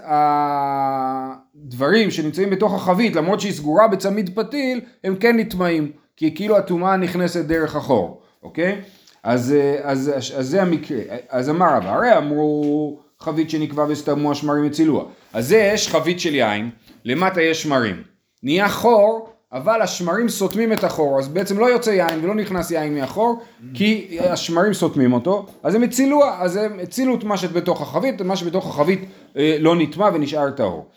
הדברים 1.54 2.11
שנמצאים 2.11 2.50
בתוך 2.50 2.75
החבית, 2.75 3.16
למרות 3.16 3.40
שהיא 3.40 3.52
סגורה 3.52 3.88
בצמיד 3.88 4.31
פתיל, 4.35 4.81
הם 5.04 5.16
כן 5.16 5.37
נטמעים, 5.38 5.93
כי 6.16 6.35
כאילו 6.35 6.57
הטומאה 6.57 6.97
נכנסת 6.97 7.45
דרך 7.45 7.76
החור, 7.76 8.23
אוקיי? 8.43 8.81
אז, 9.23 9.54
אז, 9.83 10.12
אז, 10.16 10.33
אז 10.38 10.49
זה 10.49 10.62
המקרה. 10.62 10.99
אז 11.28 11.50
אמר 11.50 11.66
רב, 11.76 11.87
הרי 11.87 12.16
אמרו 12.16 12.99
חבית 13.21 13.50
שנקבע 13.50 13.85
וסתמו 13.88 14.35
שמרים 14.35 14.64
הצילוה. 14.64 15.04
אז 15.33 15.49
זה 15.49 15.57
יש 15.57 15.88
חבית 15.88 16.21
של 16.21 16.35
יין, 16.35 16.71
למטה 17.04 17.43
יש 17.43 17.62
שמרים. 17.62 18.02
נהיה 18.43 18.69
חור, 18.69 19.34
אבל 19.54 19.82
השמרים 19.82 20.28
סותמים 20.28 20.73
את 20.73 20.84
החור, 20.84 21.18
אז 21.18 21.28
בעצם 21.28 21.58
לא 21.58 21.66
יוצא 21.66 21.90
יין 21.90 22.25
ולא 22.25 22.34
נכנס 22.34 22.70
יין 22.70 22.94
מהחור, 22.94 23.42
כי 23.75 24.18
השמרים 24.20 24.75
סותמים 24.75 25.12
אותו, 25.12 25.46
אז 25.62 25.75
הם 25.75 25.82
הצילו, 25.82 26.25
אז 26.38 26.56
הם 26.56 26.80
הצילו 26.82 27.14
את 27.14 27.25
מה 27.25 27.37
שבתוך 27.37 27.82
החבית, 27.82 28.23
מה 28.23 28.37
שבתוך 28.37 28.66
החבית 28.66 29.00
אה, 29.37 29.56
לא 29.61 29.76
נטמע 29.76 30.08
ונשאר 30.14 30.50
טהור. 30.50 30.88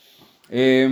אה, 0.53 0.85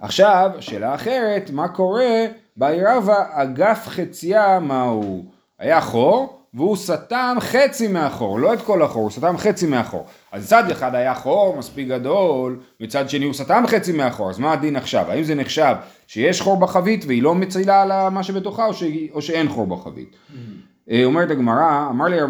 עכשיו, 0.00 0.50
שאלה 0.60 0.94
אחרת, 0.94 1.50
מה 1.50 1.68
קורה 1.68 2.24
בעירבה 2.56 3.24
אגף 3.30 3.86
חציה 3.86 4.60
מהו? 4.60 5.37
היה 5.58 5.80
חור, 5.80 6.38
והוא 6.54 6.76
סתם 6.76 7.36
חצי 7.40 7.88
מהחור, 7.88 8.40
לא 8.40 8.54
את 8.54 8.62
כל 8.62 8.82
החור, 8.82 9.02
הוא 9.02 9.10
סתם 9.10 9.36
חצי 9.38 9.66
מהחור. 9.66 10.06
אז 10.32 10.48
צד 10.48 10.70
אחד 10.70 10.94
היה 10.94 11.14
חור 11.14 11.56
מספיק 11.58 11.88
גדול, 11.88 12.60
מצד 12.80 13.10
שני 13.10 13.24
הוא 13.24 13.34
סתם 13.34 13.64
חצי 13.66 13.92
מהחור, 13.92 14.30
אז 14.30 14.38
מה 14.38 14.52
הדין 14.52 14.76
עכשיו? 14.76 15.04
האם 15.08 15.22
זה 15.22 15.34
נחשב 15.34 15.74
שיש 16.06 16.40
חור 16.40 16.60
בחבית 16.60 17.04
והיא 17.06 17.22
לא 17.22 17.34
מצילה 17.34 17.82
על 17.82 18.08
מה 18.08 18.22
שבתוכה, 18.22 18.66
או, 18.66 18.74
ש... 18.74 18.82
או 19.12 19.22
שאין 19.22 19.48
חור 19.48 19.66
בחבית? 19.66 20.16
אה, 20.90 21.04
אומרת 21.04 21.30
הגמרא, 21.30 21.88
אמר 21.90 22.06
לי 22.06 22.20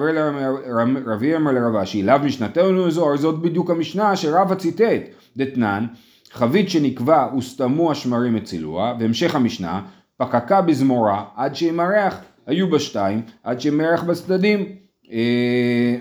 רבי 1.06 1.36
אמר 1.36 1.52
לרב 1.52 1.76
אשי, 1.76 2.02
לאו 2.02 2.18
משנתנו 2.18 2.90
זו, 2.90 3.08
הרי 3.08 3.18
זאת 3.18 3.38
בדיוק 3.38 3.70
המשנה 3.70 4.16
שרבא 4.16 4.54
ציטט, 4.54 5.02
דתנן, 5.36 5.86
חבית 6.32 6.70
שנקבע 6.70 7.26
וסתמו 7.38 7.90
השמרים 7.90 8.36
הצילוה, 8.36 8.94
והמשך 9.00 9.34
המשנה, 9.34 9.82
פקקה 10.16 10.60
בזמורה 10.60 11.24
עד 11.36 11.54
שימרח. 11.54 12.20
היו 12.48 12.70
בה 12.70 12.78
שתיים, 12.78 13.22
עד 13.44 13.60
שמרח 13.60 14.02
בצדדים, 14.02 14.66
אה, 15.12 15.96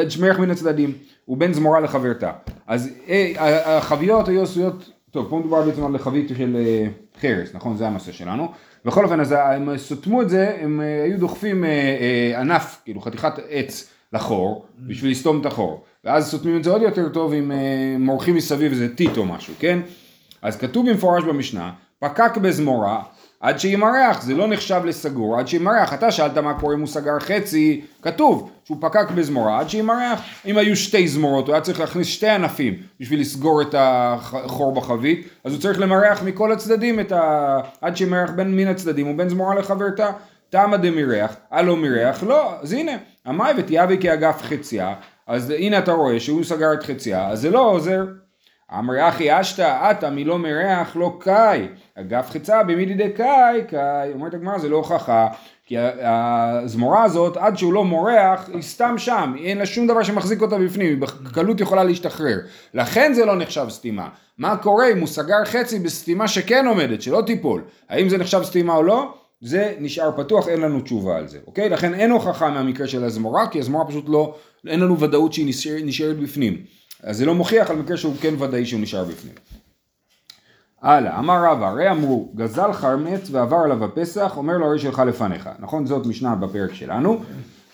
עד 0.00 0.10
שמרח 0.10 0.38
מן 0.38 0.50
הצדדים, 0.50 0.92
בן 1.28 1.52
זמורה 1.52 1.80
לחברתה. 1.80 2.32
אז 2.66 2.90
אה, 3.08 3.76
החביות 3.76 4.28
היו 4.28 4.42
עשויות, 4.42 4.90
טוב, 5.10 5.26
פה 5.30 5.38
מדובר 5.38 5.62
בעצם 5.62 5.86
על 5.86 5.98
חבית 5.98 6.28
של 6.38 6.56
אה, 6.56 6.86
חרס, 7.20 7.54
נכון? 7.54 7.76
זה 7.76 7.86
הנושא 7.86 8.12
שלנו. 8.12 8.48
בכל 8.84 9.04
אופן, 9.04 9.20
אז 9.20 9.34
הם 9.38 9.78
סותמו 9.78 10.22
את 10.22 10.30
זה, 10.30 10.56
הם 10.60 10.80
אה, 10.80 11.04
היו 11.04 11.18
דוחפים 11.18 11.64
אה, 11.64 11.70
אה, 11.70 12.40
ענף, 12.40 12.80
כאילו 12.84 13.00
חתיכת 13.00 13.32
עץ 13.48 13.90
לחור, 14.12 14.66
בשביל 14.78 15.10
לסתום 15.10 15.40
את 15.40 15.46
החור. 15.46 15.84
ואז 16.04 16.30
סותמים 16.30 16.56
את 16.56 16.64
זה 16.64 16.70
עוד 16.70 16.82
יותר 16.82 17.08
טוב 17.08 17.32
אם 17.32 17.52
אה, 17.52 17.96
מורחים 17.98 18.34
מסביב 18.34 18.72
איזה 18.72 18.94
טיט 18.94 19.16
או 19.16 19.26
משהו, 19.26 19.54
כן? 19.58 19.78
אז 20.42 20.56
כתוב 20.56 20.90
במפורש 20.90 21.24
במשנה, 21.24 21.72
פקק 21.98 22.36
בזמורה 22.36 23.02
עד 23.40 23.60
שימרח, 23.60 24.22
זה 24.22 24.34
לא 24.34 24.48
נחשב 24.48 24.80
לסגור, 24.84 25.38
עד 25.38 25.48
שימרח, 25.48 25.94
אתה 25.94 26.10
שאלת 26.10 26.38
מה 26.38 26.60
קורה 26.60 26.74
אם 26.74 26.80
הוא 26.80 26.88
סגר 26.88 27.18
חצי, 27.18 27.80
כתוב 28.02 28.50
שהוא 28.64 28.76
פקק 28.80 29.10
בזמורה 29.14 29.60
עד 29.60 29.68
שימרח, 29.70 30.20
אם 30.46 30.58
היו 30.58 30.76
שתי 30.76 31.08
זמורות, 31.08 31.46
הוא 31.46 31.54
היה 31.54 31.62
צריך 31.62 31.80
להכניס 31.80 32.06
שתי 32.06 32.28
ענפים 32.28 32.74
בשביל 33.00 33.20
לסגור 33.20 33.62
את 33.62 33.74
החור 33.78 34.74
בחבית, 34.74 35.28
אז 35.44 35.52
הוא 35.52 35.60
צריך 35.60 35.80
למרח 35.80 36.22
מכל 36.22 36.52
הצדדים 36.52 37.00
את 37.00 37.12
ה... 37.12 37.58
עד 37.80 37.96
שימרח 37.96 38.30
בין 38.30 38.56
מן 38.56 38.66
הצדדים 38.66 39.08
ובין 39.08 39.28
זמורה 39.28 39.54
לחברתה, 39.54 40.10
תמה 40.50 40.76
דמירח, 40.76 41.36
הלא 41.50 41.76
מירח, 41.76 42.22
לא, 42.22 42.52
אז 42.62 42.72
הנה, 42.72 42.92
המאי 43.24 43.52
ותיאבי 43.56 43.98
כאגף 44.00 44.42
חציה, 44.42 44.94
אז 45.26 45.50
הנה 45.50 45.78
אתה 45.78 45.92
רואה 45.92 46.20
שהוא 46.20 46.44
סגר 46.44 46.72
את 46.72 46.82
חציה, 46.82 47.28
אז 47.28 47.40
זה 47.40 47.50
לא 47.50 47.70
עוזר. 47.70 48.04
אמר 48.72 49.08
אחי 49.08 49.40
אשתא 49.40 49.78
עתה 49.88 50.10
מלא 50.10 50.38
מריח 50.38 50.96
לא 50.96 51.16
קאי, 51.20 51.68
אגף 51.94 52.30
חצה 52.30 52.62
במידי 52.62 52.94
דקאי 52.94 53.62
קאי, 53.68 54.12
אומרת 54.14 54.34
הגמרא 54.34 54.58
זה 54.58 54.68
לא 54.68 54.76
הוכחה, 54.76 55.28
כי 55.66 55.76
הזמורה 56.00 57.04
הזאת 57.04 57.36
עד 57.36 57.58
שהוא 57.58 57.72
לא 57.72 57.84
מורח 57.84 58.48
היא 58.52 58.62
סתם 58.62 58.94
שם, 58.98 59.34
אין 59.38 59.58
לה 59.58 59.66
שום 59.66 59.86
דבר 59.86 60.02
שמחזיק 60.02 60.42
אותה 60.42 60.58
בפנים, 60.58 60.86
היא 60.86 60.98
בקלות 60.98 61.60
יכולה 61.60 61.84
להשתחרר, 61.84 62.38
לכן 62.74 63.12
זה 63.12 63.24
לא 63.24 63.36
נחשב 63.36 63.66
סתימה. 63.68 64.08
מה 64.38 64.56
קורה 64.56 64.92
אם 64.92 64.98
הוא 64.98 65.08
סגר 65.08 65.44
חצי 65.44 65.78
בסתימה 65.78 66.28
שכן 66.28 66.66
עומדת, 66.66 67.02
שלא 67.02 67.22
תיפול, 67.26 67.62
האם 67.88 68.08
זה 68.08 68.18
נחשב 68.18 68.40
סתימה 68.44 68.74
או 68.74 68.82
לא? 68.82 69.14
זה 69.40 69.74
נשאר 69.78 70.10
פתוח, 70.16 70.48
אין 70.48 70.60
לנו 70.60 70.80
תשובה 70.80 71.16
על 71.16 71.28
זה, 71.28 71.38
אוקיי? 71.46 71.68
לכן 71.68 71.94
אין 71.94 72.10
הוכחה 72.10 72.50
מהמקרה 72.50 72.86
של 72.86 73.04
הזמורה, 73.04 73.46
כי 73.46 73.58
הזמורה 73.58 73.84
פשוט 73.84 74.04
לא, 74.08 74.34
אין 74.66 74.80
לנו 74.80 75.00
ודאות 75.00 75.32
שהיא 75.32 75.46
נשאר, 75.48 75.76
נשארת 75.84 76.18
בפנים. 76.18 76.77
אז 77.02 77.16
זה 77.16 77.26
לא 77.26 77.34
מוכיח 77.34 77.70
על 77.70 77.76
מקרה 77.76 77.96
שהוא 77.96 78.16
כן 78.20 78.42
ודאי 78.42 78.66
שהוא 78.66 78.80
נשאר 78.80 79.04
בפנים. 79.04 79.34
הלאה, 80.82 81.18
אמר 81.18 81.44
רבא, 81.44 81.68
הרי 81.68 81.90
אמרו, 81.90 82.32
גזל 82.34 82.72
חרמץ 82.72 83.28
ועבר 83.30 83.56
עליו 83.56 83.84
הפסח, 83.84 84.32
אומר 84.36 84.58
לו 84.58 84.66
הרי 84.66 84.78
שלך 84.78 85.02
לפניך. 85.06 85.48
נכון? 85.58 85.86
זאת 85.86 86.06
משנה 86.06 86.34
בפרק 86.34 86.74
שלנו. 86.74 87.20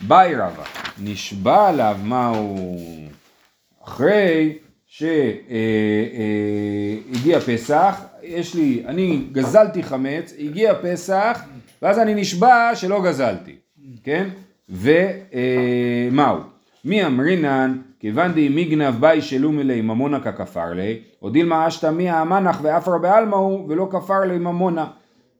באי 0.01 0.35
רבא, 0.35 0.63
נשבע 1.03 1.67
עליו 1.67 1.97
מהו 2.03 2.67
אחרי 3.83 4.57
שהגיע 4.85 5.09
פסח, 7.39 8.01
יש 8.23 8.55
לי, 8.55 8.83
אני 8.87 9.27
גזלתי 9.31 9.83
חמץ, 9.83 10.33
הגיע 10.39 10.73
פסח, 10.81 11.41
ואז 11.81 11.99
אני 11.99 12.15
נשבע 12.15 12.71
שלא 12.75 13.03
גזלתי, 13.03 13.55
כן? 14.03 14.29
ומהו? 14.69 16.37
מי 16.85 17.05
אמרינן, 17.05 17.77
כיוון 17.99 18.31
די 18.31 18.49
מיגנב 18.49 18.95
באי 18.99 19.21
שלום 19.21 19.59
אלי 19.59 19.81
ממונה 19.81 20.19
ככפר 20.19 20.73
לי, 20.73 20.99
או 21.21 21.29
דילמה 21.29 21.67
אשתא 21.67 21.87
מי 21.87 22.09
האמנח 22.09 22.59
ואפר 22.61 22.97
בעלמא 22.97 23.35
הוא 23.35 23.65
ולא 23.69 23.87
כפר 23.91 24.19
לי 24.19 24.37
ממונה, 24.37 24.85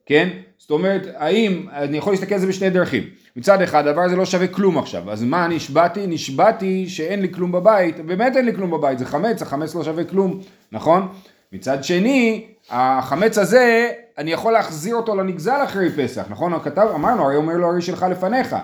כן? 0.05 0.29
זאת 0.57 0.71
אומרת, 0.71 1.07
האם, 1.17 1.65
אני 1.71 1.97
יכול 1.97 2.13
להסתכל 2.13 2.33
על 2.33 2.39
זה 2.39 2.47
בשני 2.47 2.69
דרכים. 2.69 3.03
מצד 3.35 3.61
אחד, 3.61 3.87
הדבר 3.87 4.01
הזה 4.01 4.15
לא 4.15 4.25
שווה 4.25 4.47
כלום 4.47 4.77
עכשיו, 4.77 5.11
אז 5.11 5.23
מה 5.23 5.47
נשבעתי? 5.47 6.07
נשבעתי 6.07 6.87
שאין 6.87 7.21
לי 7.21 7.33
כלום 7.33 7.51
בבית, 7.51 7.99
באמת 7.99 8.35
אין 8.35 8.45
לי 8.45 8.55
כלום 8.55 8.71
בבית, 8.71 8.99
זה 8.99 9.05
חמץ, 9.05 9.41
החמץ 9.41 9.75
לא 9.75 9.83
שווה 9.83 10.03
כלום, 10.03 10.39
נכון? 10.71 11.07
מצד 11.53 11.83
שני, 11.83 12.45
החמץ 12.69 13.37
הזה, 13.37 13.89
אני 14.17 14.31
יכול 14.31 14.53
להחזיר 14.53 14.95
אותו 14.95 15.15
לנגזל 15.15 15.63
אחרי 15.63 15.91
פסח, 15.91 16.25
נכון? 16.29 16.59
כתב, 16.63 16.87
אמרנו, 16.95 17.23
הרי 17.23 17.35
אומר 17.35 17.53
לו 17.53 17.67
הרי 17.67 17.81
שלך 17.81 18.05
לפניך, 18.11 18.55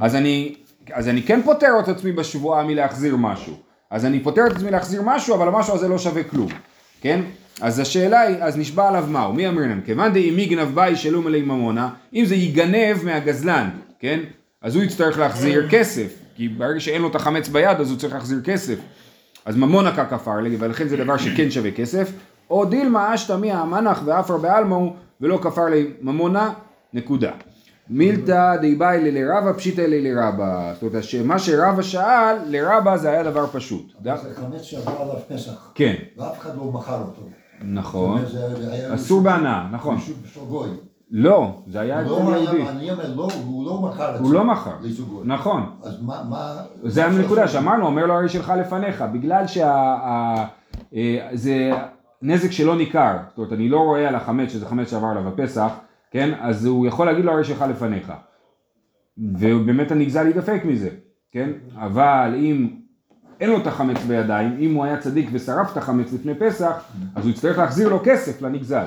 אז 0.00 0.16
אני, 0.16 0.54
אז 0.92 1.08
אני 1.08 1.22
כן 1.22 1.42
פוטר 1.42 1.80
את 1.80 1.88
עצמי 1.88 2.12
בשבועה 2.12 2.64
מלהחזיר 2.64 3.16
משהו, 3.16 3.54
אז 3.90 4.04
אני 4.04 4.20
פוטר 4.20 4.46
את 4.46 4.52
עצמי 4.52 4.70
להחזיר 4.70 5.02
משהו, 5.04 5.34
אבל 5.34 5.48
המשהו 5.48 5.74
הזה 5.74 5.88
לא 5.88 5.98
שווה 5.98 6.24
כלום, 6.24 6.48
כן? 7.00 7.20
אז 7.60 7.78
השאלה 7.78 8.20
היא, 8.20 8.36
אז 8.40 8.56
נשבע 8.56 8.88
עליו 8.88 9.04
מהו? 9.08 9.32
מי 9.32 9.48
אמרינן? 9.48 9.80
כיוון 9.84 10.12
דאם 10.12 10.38
יגנב 10.38 10.74
באי 10.74 10.96
שלום 10.96 11.26
אלי 11.26 11.42
ממונה, 11.42 11.88
אם 12.14 12.24
זה 12.24 12.34
ייגנב 12.34 13.04
מהגזלן, 13.04 13.70
כן? 13.98 14.20
אז 14.62 14.76
הוא 14.76 14.84
יצטרך 14.84 15.18
להחזיר 15.18 15.68
כסף, 15.70 16.18
כי 16.36 16.48
ברגע 16.48 16.80
שאין 16.80 17.02
לו 17.02 17.08
את 17.08 17.14
החמץ 17.14 17.48
ביד, 17.48 17.80
אז 17.80 17.90
הוא 17.90 17.98
צריך 17.98 18.14
להחזיר 18.14 18.40
כסף. 18.44 18.78
אז 19.44 19.56
ממונה 19.56 19.96
ככפר 19.96 20.38
ולכן 20.58 20.88
זה 20.88 20.96
דבר 20.96 21.16
שכן 21.16 21.50
שווה 21.50 21.70
כסף. 21.70 22.12
או 22.50 22.64
דילמה 22.64 23.14
אשתא 23.14 23.32
מי 23.32 23.52
המנח 23.52 24.02
ואפר 24.04 24.36
בעלמו 24.36 24.96
ולא 25.20 25.38
כפר 25.42 25.64
לי 25.64 25.86
ממונה, 26.00 26.52
נקודה. 26.92 27.32
מילתא 27.90 28.56
דיבאי 28.56 29.12
לרבא 29.12 29.52
פשיטא 29.52 29.80
לי 29.80 30.14
לרבא. 30.14 30.72
זאת 30.74 30.82
אומרת 30.82 31.04
שמה 31.04 31.38
שרבא 31.38 31.82
שאל, 31.82 32.36
לרבא 32.46 32.96
זה 32.96 33.10
היה 33.10 33.22
דבר 33.22 33.46
פשוט. 33.46 33.92
זה 34.04 34.12
חמץ 34.34 34.62
שעבר 34.62 35.02
עליו 35.02 35.16
פסח, 35.28 35.72
כן, 35.74 35.94
ואף 36.16 36.38
אחד 36.38 36.56
לא 36.56 36.64
מכר 36.64 37.00
אותו. 37.00 37.22
נכון. 37.62 38.26
זה 38.26 38.94
אסור 38.94 39.20
בהנאה, 39.20 39.68
נכון. 39.72 39.96
לא, 41.10 41.62
זה 41.66 41.80
היה 41.80 42.00
הוא 42.00 42.20
אצל 42.20 42.30
לא 42.30 42.36
יהודי. 42.36 42.68
אני 42.68 42.90
אומר, 42.90 43.14
לא, 43.14 43.28
הוא 43.46 43.66
לא 43.66 43.80
מכר 43.80 44.14
את 44.14 44.20
הוא 44.20 44.28
זה 44.28 44.34
לא 44.34 44.44
מכר. 44.44 44.72
נכון. 45.24 45.62
אז 45.82 46.02
מה, 46.02 46.22
מה... 46.28 46.56
זה 46.84 47.06
הנקודה 47.06 47.48
שאמרנו, 47.48 47.86
אומר 47.86 48.06
לו 48.06 48.14
הרי 48.14 48.28
שלך 48.28 48.52
לפניך, 48.60 49.04
בגלל 49.12 49.44
שזה 49.46 51.70
נזק 52.22 52.50
שלא 52.50 52.76
ניכר, 52.76 53.16
זאת 53.28 53.38
אומרת 53.38 53.52
אני 53.52 53.68
לא 53.68 53.78
רואה 53.78 54.08
על 54.08 54.14
החמץ 54.14 54.52
שזה 54.52 54.66
חמץ 54.66 54.90
שעבר 54.90 55.06
עליו 55.06 55.28
הפסח, 55.28 55.72
כן, 56.16 56.34
אז 56.40 56.66
הוא 56.66 56.86
יכול 56.86 57.06
להגיד 57.06 57.24
לו 57.24 57.32
הרי 57.32 57.44
שלך 57.44 57.64
לפניך, 57.70 58.12
ובאמת 59.18 59.90
הנגזל 59.90 60.26
ידפק 60.26 60.62
מזה, 60.64 60.90
כן, 61.32 61.50
אבל 61.74 62.34
אם 62.36 62.68
אין 63.40 63.50
לו 63.50 63.58
את 63.58 63.66
החמץ 63.66 63.98
בידיים, 64.02 64.56
אם 64.58 64.74
הוא 64.74 64.84
היה 64.84 64.98
צדיק 64.98 65.28
ושרף 65.32 65.72
את 65.72 65.76
החמץ 65.76 66.12
לפני 66.12 66.34
פסח, 66.34 66.84
אז 67.14 67.24
הוא 67.24 67.30
יצטרך 67.30 67.58
להחזיר 67.58 67.88
לו 67.88 68.00
כסף 68.04 68.42
לנגזל. 68.42 68.86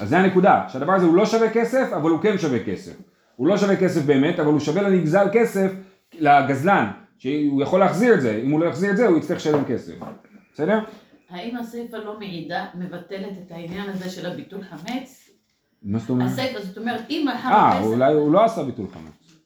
אז 0.00 0.08
זה 0.08 0.18
הנקודה, 0.18 0.64
שהדבר 0.68 0.92
הזה 0.92 1.06
הוא 1.06 1.14
לא 1.14 1.26
שווה 1.26 1.50
כסף, 1.50 1.92
אבל 1.96 2.10
הוא 2.10 2.20
כן 2.20 2.38
שווה 2.38 2.64
כסף. 2.64 3.02
הוא 3.36 3.46
לא 3.46 3.56
שווה 3.56 3.76
כסף 3.76 4.04
באמת, 4.04 4.40
אבל 4.40 4.52
הוא 4.52 4.60
שווה 4.60 4.82
לנגזל 4.82 5.26
כסף, 5.32 5.72
לגזלן, 6.18 6.90
שהוא 7.18 7.62
יכול 7.62 7.80
להחזיר 7.80 8.14
את 8.14 8.20
זה, 8.20 8.40
אם 8.44 8.50
הוא 8.50 8.60
לא 8.60 8.66
יחזיר 8.66 8.90
את 8.90 8.96
זה 8.96 9.06
הוא 9.06 9.18
יצטרך 9.18 9.36
לשלם 9.36 9.64
כסף. 9.64 9.94
בסדר? 10.54 10.78
האם 11.30 11.56
הסיפה 11.56 11.96
לא 11.96 12.18
מעידה, 12.18 12.66
מבטלת 12.74 13.32
את 13.46 13.52
העניין 13.52 13.90
הזה 13.90 14.10
של 14.10 14.26
הביטול 14.26 14.60
חמץ? 14.62 15.21
מה 15.84 15.98
זאת 15.98 16.10
אומרת? 16.10 16.30
הסיפה, 16.30 16.60
זאת 16.60 16.78
אומרת, 16.78 17.00
אם 17.10 17.28
מחר 17.34 17.48
אה, 17.48 17.68
הפסח... 17.68 17.84
אולי 17.84 18.14
הוא 18.14 18.32
לא 18.32 18.44
עשה 18.44 18.62
ביטול 18.62 18.86
חמץ. 18.92 19.36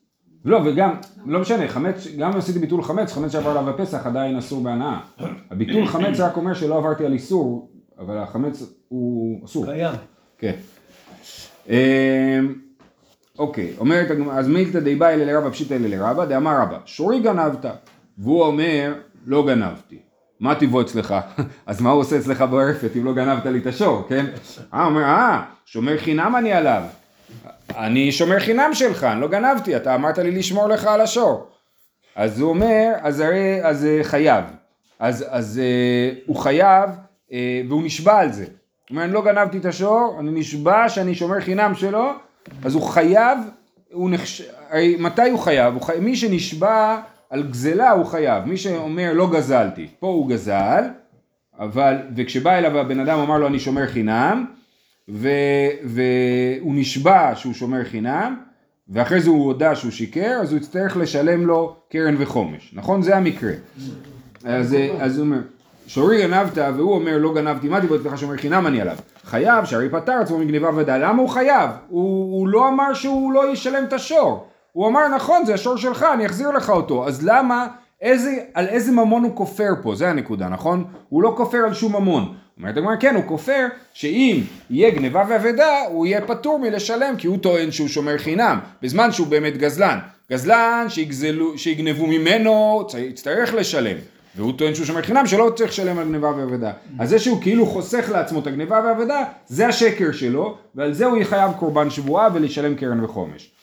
לא, 0.45 0.61
וגם, 0.65 0.95
לא 1.27 1.41
משנה, 1.41 1.69
חמץ, 1.69 2.07
גם 2.19 2.33
אם 2.33 2.39
עשיתי 2.39 2.59
ביטול 2.59 2.83
חמץ, 2.83 3.13
חמץ 3.13 3.33
שעבר 3.33 3.51
עליו 3.51 3.73
בפסח 3.73 4.07
עדיין 4.07 4.37
אסור 4.37 4.63
בהנאה. 4.63 5.01
הביטול 5.51 5.87
חמץ 5.93 6.21
רק 6.21 6.37
אומר 6.37 6.55
שלא 6.55 6.77
עברתי 6.77 7.07
על 7.07 7.13
איסור, 7.13 7.71
אבל 7.99 8.19
החמץ 8.19 8.63
הוא 8.89 9.45
אסור. 9.45 9.67
קיים. 9.67 9.95
כן. 10.39 10.53
אמ, 11.69 12.55
אוקיי, 13.39 13.75
אומרת, 13.79 14.11
אז 14.33 14.49
מילתא 14.49 14.81
דיבאי 14.81 15.15
אלה 15.15 15.25
לרבא 15.25 15.51
פשיטא 15.51 15.75
אלה 15.75 15.89
לרבא, 15.89 16.25
דאמר 16.25 16.61
רבא, 16.61 16.79
שורי 16.85 17.21
גנבת, 17.21 17.65
והוא 18.19 18.43
אומר, 18.43 18.95
לא 19.27 19.47
גנבתי. 19.47 19.99
מה 20.41 20.55
טיבו 20.55 20.81
אצלך? 20.81 21.15
אז 21.67 21.81
מה 21.81 21.91
הוא 21.91 22.01
עושה 22.01 22.19
אצלך 22.19 22.45
ברפת 22.51 22.91
אם 22.97 23.05
לא 23.05 23.15
גנבת 23.15 23.47
לי 23.47 23.59
את 23.59 23.67
השור, 23.67 24.07
כן? 24.09 24.27
אה, 24.75 24.85
אומר, 24.85 25.03
אה, 25.03 25.43
שומר 25.67 25.99
חינם 25.99 26.37
אני 26.37 26.53
עליו. 26.53 26.83
אני 27.77 28.13
שומר 28.13 28.41
חינם 28.41 28.71
שלך, 28.75 29.05
אני 29.05 29.21
לא 29.21 29.29
גנבתי, 29.29 29.77
אתה 29.77 29.95
אמרת 29.95 30.19
לי 30.19 30.31
לשמור 30.31 30.69
לך 30.69 30.85
על 30.87 31.01
השור. 31.01 31.47
אז 32.17 32.41
הוא 32.41 32.51
אומר, 32.51 32.93
אז 33.01 33.21
הרי, 33.21 33.65
אז 33.65 33.85
אה, 33.85 34.05
חייב. 34.05 34.45
אז, 34.99 35.25
אז 35.29 35.61
אה, 35.63 36.19
הוא 36.27 36.37
חייב, 36.37 36.91
אה, 37.33 37.63
והוא 37.69 37.83
נשבע 37.83 38.19
על 38.19 38.33
זה. 38.33 38.45
הוא 38.45 38.51
אומר, 38.91 39.05
אני 39.05 39.13
לא 39.13 39.25
גנבתי 39.25 39.59
את 39.59 39.65
השור, 39.65 40.17
אני 40.21 40.31
נשבע 40.41 40.89
שאני 40.89 41.15
שומר 41.15 41.41
חינם 41.41 41.75
שלו, 41.75 42.13
אז 42.65 42.75
הוא 42.75 42.83
חייב, 42.83 43.39
הוא 43.93 44.11
נחש... 44.11 44.43
הרי 44.71 44.97
מתי 44.99 45.31
הוא 45.31 45.39
חייב? 45.39 45.75
הוא 45.75 45.83
חי... 45.83 45.93
מי 46.01 46.17
שנשבע 46.17 47.01
על 47.31 47.43
גזלה 47.43 47.91
הוא 47.91 48.05
חייב, 48.07 48.45
מי 48.45 48.57
שאומר 48.57 49.13
לא 49.13 49.31
גזלתי, 49.31 49.87
פה 49.99 50.07
הוא 50.07 50.29
גזל, 50.29 50.85
אבל, 51.59 51.97
וכשבא 52.17 52.59
אליו 52.59 52.79
הבן 52.79 53.01
אדם 53.01 53.19
אמר 53.19 53.39
לו 53.39 53.47
אני 53.47 53.59
שומר 53.59 53.87
חינם, 53.87 54.45
ו, 55.09 55.29
והוא 55.85 56.75
נשבע 56.75 57.33
שהוא 57.35 57.55
שומר 57.55 57.85
חינם, 57.85 58.37
ואחרי 58.89 59.21
זה 59.21 59.31
הוא 59.31 59.45
הודה 59.45 59.75
שהוא 59.75 59.91
שיקר, 59.91 60.39
אז 60.43 60.53
הוא 60.53 60.59
יצטרך 60.59 60.97
לשלם 60.97 61.47
לו 61.47 61.77
קרן 61.91 62.15
וחומש, 62.19 62.71
נכון? 62.73 63.03
זה 63.03 63.17
המקרה. 63.17 63.53
אז, 64.45 64.77
אז 65.01 65.19
הוא 65.19 65.27
אומר, 65.27 65.39
שורי 65.87 66.23
גנבת, 66.23 66.59
והוא 66.59 66.95
אומר 66.95 67.19
לא 67.19 67.35
גנבתי, 67.35 67.69
מה 67.69 67.81
דיבר 67.81 67.97
אצלך 67.97 68.19
שומר 68.19 68.37
חינם 68.37 68.67
אני 68.67 68.81
עליו? 68.81 68.97
חייב, 69.25 69.65
שהרי 69.65 69.89
פטר 69.89 70.13
עצמו 70.13 70.39
מגניבה 70.39 70.71
ודאי, 70.77 71.01
למה 71.01 71.23
הוא 71.23 71.29
חייב? 71.29 71.71
הוא, 71.89 72.39
הוא 72.39 72.49
לא 72.49 72.69
אמר 72.69 72.95
שהוא 72.95 73.33
לא 73.33 73.53
ישלם 73.53 73.85
את 73.85 73.93
השור, 73.93 74.46
הוא 74.77 74.89
אמר 74.89 75.09
נכון 75.09 75.45
זה 75.45 75.55
השור 75.55 75.77
שלך 75.77 76.07
אני 76.15 76.27
אחזיר 76.27 76.51
לך 76.51 76.71
אותו. 76.71 77.07
אז 77.09 77.27
למה 77.27 77.67
איזה, 78.01 78.37
על 78.55 78.69
איזה 78.69 78.93
ממון 78.93 79.23
הוא 79.23 79.37
כופר 79.37 79.73
פה? 79.83 79.95
זה 79.95 80.09
הנקודה 80.09 80.49
נכון? 80.49 80.85
הוא 81.09 81.23
לא 81.23 81.35
כופר 81.37 81.59
על 81.59 81.75
שום 81.75 81.97
ממון. 81.97 82.35
אומרת 82.59 82.77
הגמרא 82.77 82.97
כן 83.01 83.15
הוא 83.15 83.25
כופר 83.27 83.67
שאם 83.93 84.41
יהיה 84.71 84.91
גניבה 84.91 85.25
ואבדה 85.29 85.81
הוא 85.89 86.07
יהיה 86.07 86.21
פטור 86.21 86.59
מלשלם 86.59 87.15
כי 87.19 87.27
הוא 87.27 87.39
טוען 87.39 87.71
שהוא 87.71 87.89
שומר 87.89 88.19
חינם 88.19 88.59
בזמן 88.83 89.13
שהוא 89.13 89.27
באמת 89.27 89.57
גזלן. 89.57 89.99
גזלן 90.33 90.87
שיגזלו, 90.89 91.59
שיגנבו 91.59 92.07
ממנו 92.07 92.87
יצטרך 92.99 93.55
לשלם. 93.55 93.97
והוא 94.37 94.53
טוען 94.53 94.75
שהוא 94.75 94.87
שומר 94.87 95.03
חינם 95.03 95.27
שלא 95.27 95.53
צריך 95.57 95.71
לשלם 95.71 95.99
על 95.99 96.09
גניבה 96.09 96.33
ואבדה. 96.37 96.73
אז 96.99 97.09
זה 97.09 97.19
שהוא 97.19 97.43
כאילו 97.43 97.67
חוסך 97.67 98.09
לעצמו 98.13 98.41
את 98.41 98.47
הגניבה 98.47 98.81
ואבדה 98.85 99.25
זה 99.47 99.67
השקר 99.67 100.13
שלו 100.13 100.59
ועל 100.75 100.93
זה 100.93 101.07
הוא 101.07 101.17
יהיה 101.17 101.27
חייב 101.27 101.53
קורבן 101.53 101.91
שבועה 101.91 102.29
ולשלם 102.35 102.75
קרן 102.75 103.05
וחומש 103.05 103.56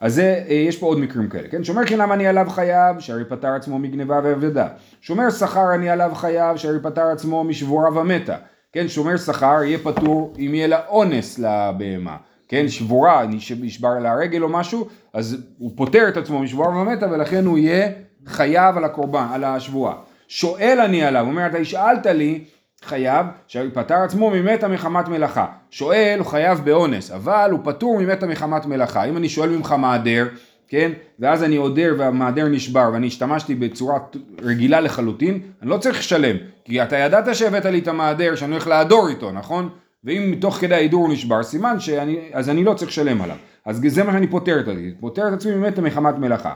אז 0.00 0.14
זה, 0.14 0.44
אה, 0.48 0.54
יש 0.54 0.78
פה 0.78 0.86
עוד 0.86 0.98
מקרים 0.98 1.28
כאלה, 1.28 1.48
כן? 1.48 1.64
שומר 1.64 1.84
חינם 1.86 2.12
אני 2.12 2.26
עליו 2.26 2.46
חייב, 2.50 2.98
שהרי 2.98 3.24
פטר 3.24 3.54
עצמו 3.54 3.78
מגניבה 3.78 4.20
ואבדה. 4.24 4.68
שומר 5.00 5.30
שכר 5.30 5.74
אני 5.74 5.90
עליו 5.90 6.10
חייב, 6.14 6.56
שהרי 6.56 6.78
פטר 6.82 7.06
עצמו 7.06 7.44
משבורה 7.44 8.00
ומתה. 8.00 8.36
כן? 8.72 8.88
שומר 8.88 9.16
שכר 9.16 9.62
יהיה 9.62 9.78
פטור 9.78 10.34
אם 10.38 10.54
יהיה 10.54 10.66
לה 10.66 10.80
אונס 10.88 11.38
לבהמה. 11.38 12.16
כן? 12.48 12.68
שבורה, 12.68 13.26
נשבר 13.60 13.98
לה 13.98 14.12
הרגל 14.12 14.42
או 14.42 14.48
משהו, 14.48 14.88
אז 15.12 15.36
הוא 15.58 15.72
פוטר 15.76 16.08
את 16.08 16.16
עצמו 16.16 16.38
משבורה 16.38 16.68
ומתה 16.68 17.06
ולכן 17.10 17.44
הוא 17.44 17.58
יהיה 17.58 17.88
חייב 18.26 18.76
על 18.76 18.84
הקורבן, 18.84 19.26
על 19.32 19.44
השבועה. 19.44 19.94
שואל 20.28 20.78
אני 20.84 21.04
עליו, 21.04 21.22
הוא 21.22 21.30
אומר, 21.30 21.46
אתה 21.46 21.58
השאלת 21.58 22.06
לי, 22.06 22.44
חייב, 22.84 23.26
שפטר 23.46 23.94
עצמו 23.94 24.30
ממתה 24.30 24.68
מחמת 24.68 25.08
מלאכה. 25.08 25.46
שואל, 25.70 26.16
הוא 26.18 26.26
חייב 26.26 26.60
באונס, 26.64 27.10
אבל 27.10 27.48
הוא 27.52 27.60
פטור 27.64 28.00
ממתה 28.00 28.26
מחמת 28.26 28.66
מלאכה. 28.66 29.04
אם 29.04 29.16
אני 29.16 29.28
שואל 29.28 29.48
ממך 29.48 29.74
מעדר, 29.78 30.28
כן, 30.68 30.92
ואז 31.18 31.42
אני 31.42 31.56
עודר 31.56 31.94
והמעדר 31.98 32.48
נשבר 32.48 32.90
ואני 32.92 33.06
השתמשתי 33.06 33.54
בצורה 33.54 33.98
רגילה 34.40 34.80
לחלוטין, 34.80 35.40
אני 35.62 35.70
לא 35.70 35.78
צריך 35.78 35.98
לשלם, 35.98 36.36
כי 36.64 36.82
אתה 36.82 36.96
ידעת 36.96 37.34
שהבאת 37.34 37.64
לי 37.64 37.78
את 37.78 37.88
המעדר 37.88 38.34
שאני 38.34 38.52
הולך 38.52 38.66
להדור 38.66 39.08
איתו, 39.08 39.32
נכון? 39.32 39.68
ואם 40.04 40.34
תוך 40.40 40.54
כדי 40.54 40.74
ההידור 40.74 41.06
הוא 41.06 41.12
נשבר, 41.12 41.42
סימן 41.42 41.80
שאני, 41.80 42.18
אז 42.32 42.48
אני 42.48 42.64
לא 42.64 42.74
צריך 42.74 42.90
לשלם 42.90 43.22
עליו. 43.22 43.36
אז 43.64 43.80
זה 43.88 44.04
מה 44.04 44.12
שאני 44.12 44.26
פוטר 44.26 44.60
את 44.60 44.68
עצמי, 44.68 44.92
פוטר 45.00 45.28
את 45.28 45.32
עצמי 45.32 45.54
ממתה 45.54 45.80
מחמת 45.80 46.14
מלאכה. 46.14 46.52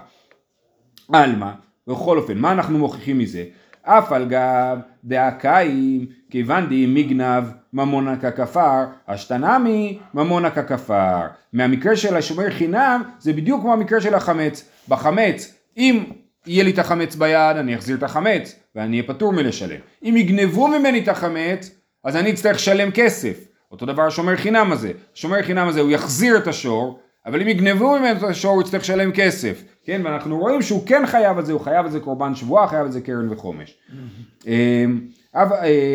עלמא, 1.12 1.50
בכל 1.86 2.18
אופן, 2.18 2.38
מה 2.38 2.52
אנחנו 2.52 2.78
מוכיחים 2.78 3.18
מזה? 3.18 3.42
אף 3.82 4.12
על 4.12 4.28
גב 4.28 4.78
דאקאים 5.04 6.06
כיוון 6.30 6.68
די 6.68 6.86
מגנב 6.86 7.44
ממונה 7.72 8.16
ככפר, 8.16 8.84
השתנמי 9.08 9.98
ממונה 10.14 10.50
ככפר. 10.50 11.20
מהמקרה 11.52 11.96
של 11.96 12.16
השומר 12.16 12.50
חינם 12.50 13.02
זה 13.18 13.32
בדיוק 13.32 13.60
כמו 13.60 13.72
המקרה 13.72 14.00
של 14.00 14.14
החמץ. 14.14 14.68
בחמץ, 14.88 15.54
אם 15.76 16.04
יהיה 16.46 16.64
לי 16.64 16.70
את 16.70 16.78
החמץ 16.78 17.14
ביד, 17.14 17.56
אני 17.56 17.74
אחזיר 17.74 17.96
את 17.96 18.02
החמץ 18.02 18.58
ואני 18.74 19.00
אהיה 19.00 19.08
פטור 19.08 19.32
מלשלם. 19.32 19.80
אם 20.02 20.14
יגנבו 20.16 20.68
ממני 20.68 20.98
את 20.98 21.08
החמץ, 21.08 21.70
אז 22.04 22.16
אני 22.16 22.30
אצטרך 22.30 22.56
לשלם 22.56 22.90
כסף. 22.90 23.44
אותו 23.72 23.86
דבר 23.86 24.02
השומר 24.02 24.36
חינם 24.36 24.72
הזה. 24.72 24.92
השומר 25.16 25.42
חינם 25.42 25.68
הזה 25.68 25.80
הוא 25.80 25.90
יחזיר 25.90 26.36
את 26.36 26.46
השור, 26.46 26.98
אבל 27.26 27.42
אם 27.42 27.48
יגנבו 27.48 27.98
ממנו 27.98 28.18
את 28.18 28.22
השור 28.22 28.52
הוא 28.52 28.62
יצטרך 28.62 28.82
לשלם 28.82 29.12
כסף. 29.12 29.64
כן, 29.84 30.00
ואנחנו 30.04 30.38
רואים 30.38 30.62
שהוא 30.62 30.86
כן 30.86 31.06
חייב 31.06 31.38
על 31.38 31.44
זה, 31.44 31.52
הוא 31.52 31.60
חייב 31.60 31.86
על 31.86 31.90
זה 31.90 32.00
קורבן 32.00 32.34
שבועה, 32.34 32.68
חייב 32.68 32.82
על 32.86 32.90
זה 32.90 33.00
קרן 33.00 33.32
וחומש. 33.32 33.76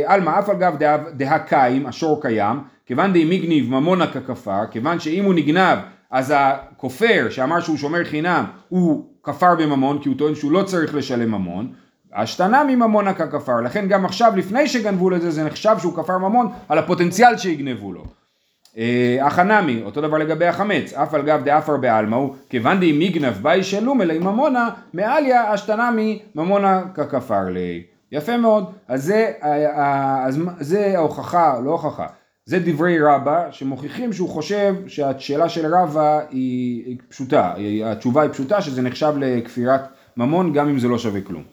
עלמא 0.06 0.40
אף 0.40 0.50
על 0.50 0.56
גב 0.56 0.76
דהקיים, 1.14 1.86
השור 1.86 2.22
קיים, 2.22 2.60
כיוון 2.86 3.14
די 3.14 3.26
מגניב 3.26 3.70
ממונה 3.70 4.08
ככפר, 4.08 4.66
כיוון 4.72 5.00
שאם 5.00 5.26
הוא 5.26 5.34
נגנב 5.34 5.80
אז 6.12 6.34
הכופר 6.36 7.28
שאמר 7.30 7.60
שהוא 7.60 7.78
שומר 7.78 8.04
חינם 8.04 8.46
הוא 8.70 9.06
כפר 9.24 9.56
בממון 9.56 10.00
כי 10.00 10.10
הוא 10.10 10.18
טוען 10.18 10.36
שהוא 10.36 10.52
לא 10.52 10.64
צריך 10.64 10.96
לשלם 10.96 11.32
ממון, 11.32 11.74
השתנה 12.14 12.64
מממונה 12.64 13.14
ככפר, 13.14 13.62
לכן 13.62 13.88
גם 13.88 14.06
עכשיו 14.06 14.34
לפני 14.36 14.68
שגנבו 14.68 15.10
לזה 15.10 15.32
זה 15.32 15.44
נחשב 15.44 15.76
שהוא 15.80 15.96
כפר 15.96 16.18
ממון 16.18 16.52
על 16.70 16.78
הפוטנציאל 16.78 17.38
שיגנבו 17.38 17.94
לו. 17.94 18.06
החנמי, 19.22 19.82
אותו 19.86 20.02
דבר 20.02 20.18
לגבי 20.18 20.46
החמץ, 20.46 20.94
אף 20.94 21.14
על 21.14 21.22
גב 21.22 21.42
דאפר 21.44 21.78
בעלמא 21.78 22.18
כיוון 22.50 22.80
די 22.80 23.08
מגנב 23.08 23.34
באי 23.42 23.64
שלום 23.64 24.02
אלי 24.02 24.20
ממונה, 24.20 24.70
מעליה 24.94 25.54
אשתנמי 25.54 26.20
ממונה 26.36 26.82
ככפר 26.94 27.44
לי. 27.50 27.84
יפה 28.12 28.38
מאוד, 28.38 28.72
אז 28.88 29.04
זה, 29.04 29.32
אז 30.26 30.40
זה 30.60 30.94
ההוכחה, 30.98 31.60
לא 31.64 31.72
הוכחה, 31.72 32.08
זה 32.46 32.60
דברי 32.60 33.00
רבא 33.02 33.48
שמוכיחים 33.52 34.14
שהוא 34.14 34.30
חושב 34.30 34.76
שהשאלה 34.88 35.50
של 35.50 35.76
רבא 35.76 36.20
היא 36.30 36.98
פשוטה, 37.10 37.54
התשובה 37.86 38.22
היא 38.22 38.32
פשוטה 38.32 38.62
שזה 38.62 38.82
נחשב 38.82 39.14
לכפירת 39.18 39.82
ממון 40.18 40.54
גם 40.54 40.70
אם 40.70 40.80
זה 40.80 40.88
לא 40.88 40.98
שווה 40.98 41.22
כלום. 41.22 41.44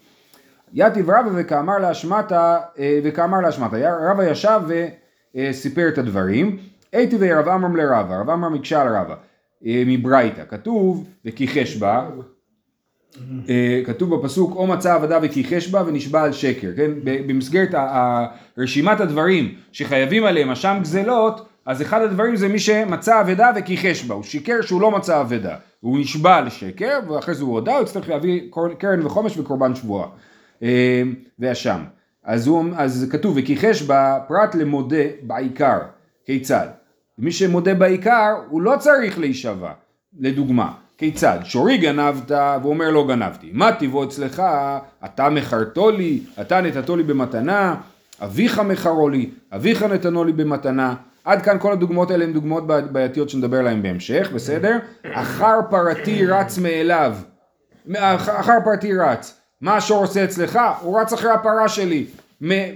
יתיב 0.74 1.10
רבא 1.10 1.30
וכאמר 1.34 1.78
להשמטה, 1.78 2.58
וכאמר 3.04 3.40
להשמטה, 3.40 3.76
רבא 4.10 4.24
ישב 4.24 4.60
וסיפר 5.34 5.88
את 5.88 5.98
הדברים, 5.98 6.56
הייתי 6.94 7.16
ורב 7.20 7.48
עמרם 7.48 7.76
לרבא, 7.76 8.20
רב 8.20 8.30
עמרם 8.30 8.54
הקשה 8.54 8.82
על 8.82 8.88
רבא, 8.96 9.14
מברייתא, 9.62 10.42
כתוב 10.48 11.06
וכיחש 11.24 11.76
בה, 11.76 12.08
כתוב 13.84 14.14
בפסוק 14.14 14.56
או 14.56 14.66
מצא 14.66 14.94
עבדה 14.94 15.18
וכיחש 15.22 15.68
בה 15.68 15.82
ונשבע 15.86 16.22
על 16.22 16.32
שקר, 16.32 16.68
כן? 16.76 16.90
במסגרת 17.04 17.74
רשימת 18.58 19.00
הדברים 19.00 19.54
שחייבים 19.72 20.24
עליהם 20.24 20.50
אשם 20.50 20.78
גזלות, 20.82 21.48
אז 21.66 21.82
אחד 21.82 22.02
הדברים 22.02 22.36
זה 22.36 22.48
מי 22.48 22.58
שמצא 22.58 23.20
אבדה 23.20 23.50
וכיחש 23.56 24.04
בה, 24.04 24.14
הוא 24.14 24.22
שיקר 24.22 24.62
שהוא 24.62 24.80
לא 24.80 24.90
מצא 24.90 25.20
אבדה, 25.20 25.56
הוא 25.80 25.98
נשבע 25.98 26.36
על 26.36 26.50
שקר 26.50 26.98
ואחרי 27.08 27.34
זה 27.34 27.44
הוא 27.44 27.52
הודה, 27.52 27.72
הוא 27.76 27.82
יצטרך 27.82 28.08
להביא 28.08 28.50
קרן 28.78 29.06
וחומש 29.06 29.38
וקורבן 29.38 29.74
שבועה, 29.74 30.08
ואשם. 31.38 31.80
אז, 32.24 32.46
הוא, 32.46 32.64
אז 32.76 33.06
כתוב 33.10 33.34
וכיחש 33.36 33.82
בה 33.82 34.18
פרט 34.28 34.54
למודה 34.54 35.04
בעיקר, 35.22 35.78
כיצד? 36.24 36.66
מי 37.18 37.32
שמודה 37.32 37.74
בעיקר 37.74 38.34
הוא 38.48 38.62
לא 38.62 38.74
צריך 38.78 39.18
להישבע, 39.18 39.70
לדוגמה. 40.20 40.72
כיצד? 40.98 41.38
שורי 41.44 41.78
גנבת 41.78 42.30
והוא 42.30 42.72
אומר 42.72 42.90
לא 42.90 43.06
גנבתי. 43.08 43.50
מה 43.52 43.72
טיבו 43.72 44.04
אצלך? 44.04 44.42
אתה 45.04 45.30
מכרתו 45.30 45.90
לי, 45.90 46.20
אתה 46.40 46.60
נתתו 46.60 46.96
לי 46.96 47.02
במתנה, 47.02 47.74
אביך 48.22 48.58
מכרו 48.58 49.08
לי, 49.08 49.30
אביך 49.52 49.82
נתנו 49.82 50.24
לי 50.24 50.32
במתנה. 50.32 50.94
עד 51.24 51.42
כאן 51.42 51.56
כל 51.60 51.72
הדוגמאות 51.72 52.10
האלה 52.10 52.24
הן 52.24 52.32
דוגמאות 52.32 52.66
בעייתיות 52.66 53.30
שנדבר 53.30 53.58
עליהן 53.58 53.82
בהמשך, 53.82 54.30
בסדר? 54.34 54.78
אחר 55.12 55.60
פרתי 55.70 56.26
רץ 56.26 56.58
מאליו. 56.58 57.16
אחר 58.18 58.58
פרתי 58.64 58.96
רץ. 58.96 59.40
מה 59.60 59.76
השור 59.76 60.02
עושה 60.02 60.24
אצלך? 60.24 60.58
הוא 60.80 61.00
רץ 61.00 61.12
אחרי 61.12 61.30
הפרה 61.30 61.68
שלי. 61.68 62.06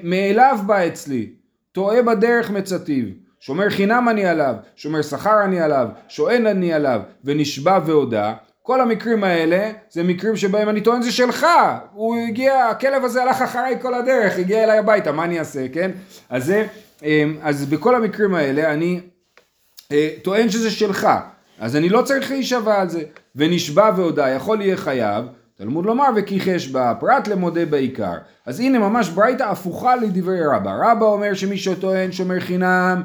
מאליו 0.03 0.59
בא 0.67 0.87
אצלי. 0.87 1.31
טועה 1.73 2.03
בדרך 2.03 2.51
מצטיב. 2.51 3.09
שומר 3.41 3.71
חינם 3.71 4.09
אני 4.09 4.27
עליו, 4.27 4.55
שומר 4.77 5.03
שכר 5.03 5.45
אני 5.45 5.61
עליו, 5.61 5.89
שואן 6.09 6.47
אני 6.47 6.73
עליו, 6.73 7.01
ונשבע 7.25 7.79
והודה, 7.87 8.35
כל 8.63 8.81
המקרים 8.81 9.25
האלה 9.25 9.71
זה 9.91 10.03
מקרים 10.03 10.37
שבהם 10.37 10.69
אני 10.69 10.81
טוען 10.81 11.03
זה 11.03 11.13
שלך, 11.13 11.47
הוא 11.93 12.17
הגיע, 12.29 12.65
הכלב 12.65 13.05
הזה 13.05 13.23
הלך 13.23 13.43
אחריי 13.43 13.77
כל 13.83 13.95
הדרך, 13.95 14.39
הגיע 14.39 14.65
אליי 14.65 14.79
הביתה, 14.79 15.13
מה 15.13 15.25
אני 15.25 15.39
אעשה, 15.39 15.69
כן? 15.73 15.91
אז, 16.31 16.45
זה, 16.45 16.67
אז 17.43 17.67
בכל 17.67 17.95
המקרים 17.95 18.35
האלה 18.35 18.73
אני 18.73 19.01
טוען 20.23 20.51
שזה 20.51 20.71
שלך, 20.71 21.09
אז 21.59 21.77
אני 21.77 21.89
לא 21.89 22.03
צריך 22.03 22.31
להישבע 22.31 22.81
על 22.81 22.89
זה, 22.89 23.03
ונשבע 23.37 23.91
והודה, 23.97 24.29
יכול 24.29 24.61
יהיה 24.61 24.77
חייב, 24.77 25.25
תלמוד 25.59 25.87
לומר 25.87 26.09
וכיחש 26.17 26.69
בה, 26.69 26.95
פרט 27.01 27.29
למודה 27.29 27.67
בעיקר. 27.67 28.15
אז 28.47 28.61
הנה 28.61 28.79
ממש 28.79 29.09
ברייתא 29.09 29.43
הפוכה 29.43 29.97
לדברי 29.97 30.47
רבא. 30.47 30.77
רבא 30.83 31.07
אומר 31.07 31.35
שמי 31.35 31.59
שטוען 31.59 32.13
שומר 32.13 32.41
חינם 32.41 33.03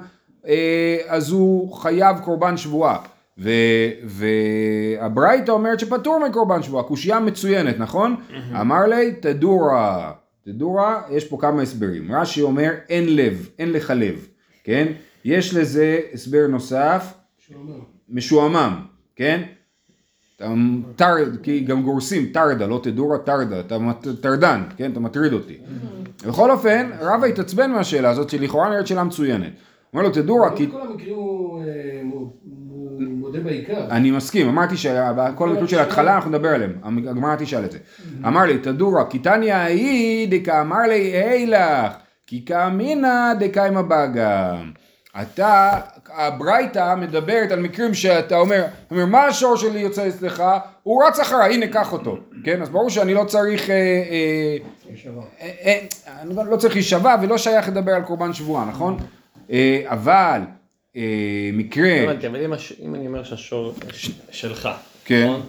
אז 1.07 1.31
הוא 1.31 1.73
חייב 1.73 2.17
קורבן 2.19 2.57
שבועה. 2.57 2.97
והברייתא 4.03 5.51
אומרת 5.51 5.79
שפטור 5.79 6.19
מקורבן 6.29 6.63
שבועה, 6.63 6.83
קושייה 6.83 7.19
מצוינת, 7.19 7.79
נכון? 7.79 8.15
אמר 8.61 8.85
לי, 8.85 9.11
תדורה, 9.19 10.11
תדורה, 10.45 11.01
יש 11.11 11.25
פה 11.25 11.37
כמה 11.41 11.61
הסברים. 11.61 12.11
רש"י 12.15 12.41
אומר, 12.41 12.71
אין 12.89 13.15
לב, 13.15 13.49
אין 13.59 13.71
לך 13.71 13.93
לב, 13.95 14.27
כן? 14.63 14.87
יש 15.25 15.53
לזה 15.53 15.99
הסבר 16.13 16.47
נוסף, 16.49 17.13
משועמם, 18.09 18.79
כן? 19.15 19.41
כי 21.43 21.59
גם 21.59 21.83
גורסים, 21.83 22.25
טרדה, 22.33 22.67
לא 22.67 22.79
תדורה, 22.83 23.17
טרדה, 23.17 23.59
אתה 23.59 23.77
טרדן, 24.21 24.63
כן? 24.77 24.91
אתה 24.91 24.99
מטריד 24.99 25.33
אותי. 25.33 25.57
בכל 26.27 26.51
אופן, 26.51 26.89
רבא 26.99 27.25
התעצבן 27.25 27.71
מהשאלה 27.71 28.09
הזאת, 28.09 28.29
שלכאורה 28.29 28.69
נראית 28.69 28.87
שאלה 28.87 29.03
מצוינת. 29.03 29.51
אומר 29.93 30.03
לו 30.03 30.09
תדורה 30.09 30.55
כי... 30.55 30.71
כל 30.71 30.81
המקרים 30.81 31.15
הוא 31.15 32.41
מודה 32.99 33.39
בעיקר. 33.39 33.85
אני 33.91 34.11
מסכים, 34.11 34.47
אמרתי 34.47 34.77
שכל 34.77 35.49
המקרים 35.49 35.67
של 35.67 35.79
ההתחלה 35.79 36.15
אנחנו 36.15 36.29
נדבר 36.29 36.49
עליהם, 36.49 36.73
הגמרא 36.83 37.35
תשאל 37.35 37.65
את 37.65 37.71
זה. 37.71 37.77
אמר 38.27 38.43
לי 38.43 38.57
תדורה 38.57 39.05
כי 39.09 39.19
תניא 39.19 39.55
ההיא 39.55 40.27
דקה 40.31 40.61
אמר 40.61 40.81
לי 40.81 41.21
אילך 41.33 41.93
כי 42.27 42.45
כאמינא 42.45 43.33
דקיימא 43.33 43.81
בגם. 43.81 44.71
אתה 45.21 45.79
הברייתא 46.13 46.95
מדברת 46.95 47.51
על 47.51 47.59
מקרים 47.59 47.93
שאתה 47.93 48.37
אומר, 48.37 48.65
אומר 48.91 49.05
מה 49.05 49.25
השור 49.25 49.55
שלי 49.55 49.79
יוצא 49.79 50.07
אצלך? 50.07 50.43
הוא 50.83 51.03
רץ 51.03 51.19
אחריי, 51.19 51.53
הנה 51.53 51.67
קח 51.67 51.93
אותו, 51.93 52.17
כן? 52.43 52.61
אז 52.61 52.69
ברור 52.69 52.89
שאני 52.89 53.13
לא 53.13 53.23
צריך, 53.23 53.69
אה, 53.69 53.75
אה, 53.75 54.57
אה, 55.41 55.47
אה, 55.65 56.21
אני 56.21 56.35
לא 56.51 56.57
צריך 56.57 56.73
להישבע 56.73 57.15
ולא 57.21 57.37
שייך 57.37 57.67
לדבר 57.67 57.91
על 57.91 58.01
קורבן 58.01 58.33
שבועה, 58.33 58.65
נכון? 58.65 58.97
אה, 59.51 59.83
אבל 59.85 60.41
אה, 60.95 61.01
מקרה, 61.53 62.03
אם 62.81 62.95
אני 62.95 63.07
אומר 63.07 63.23
שהשור 63.23 63.73
שלך, 64.31 64.69
כן. 65.05 65.23
נכון? 65.27 65.41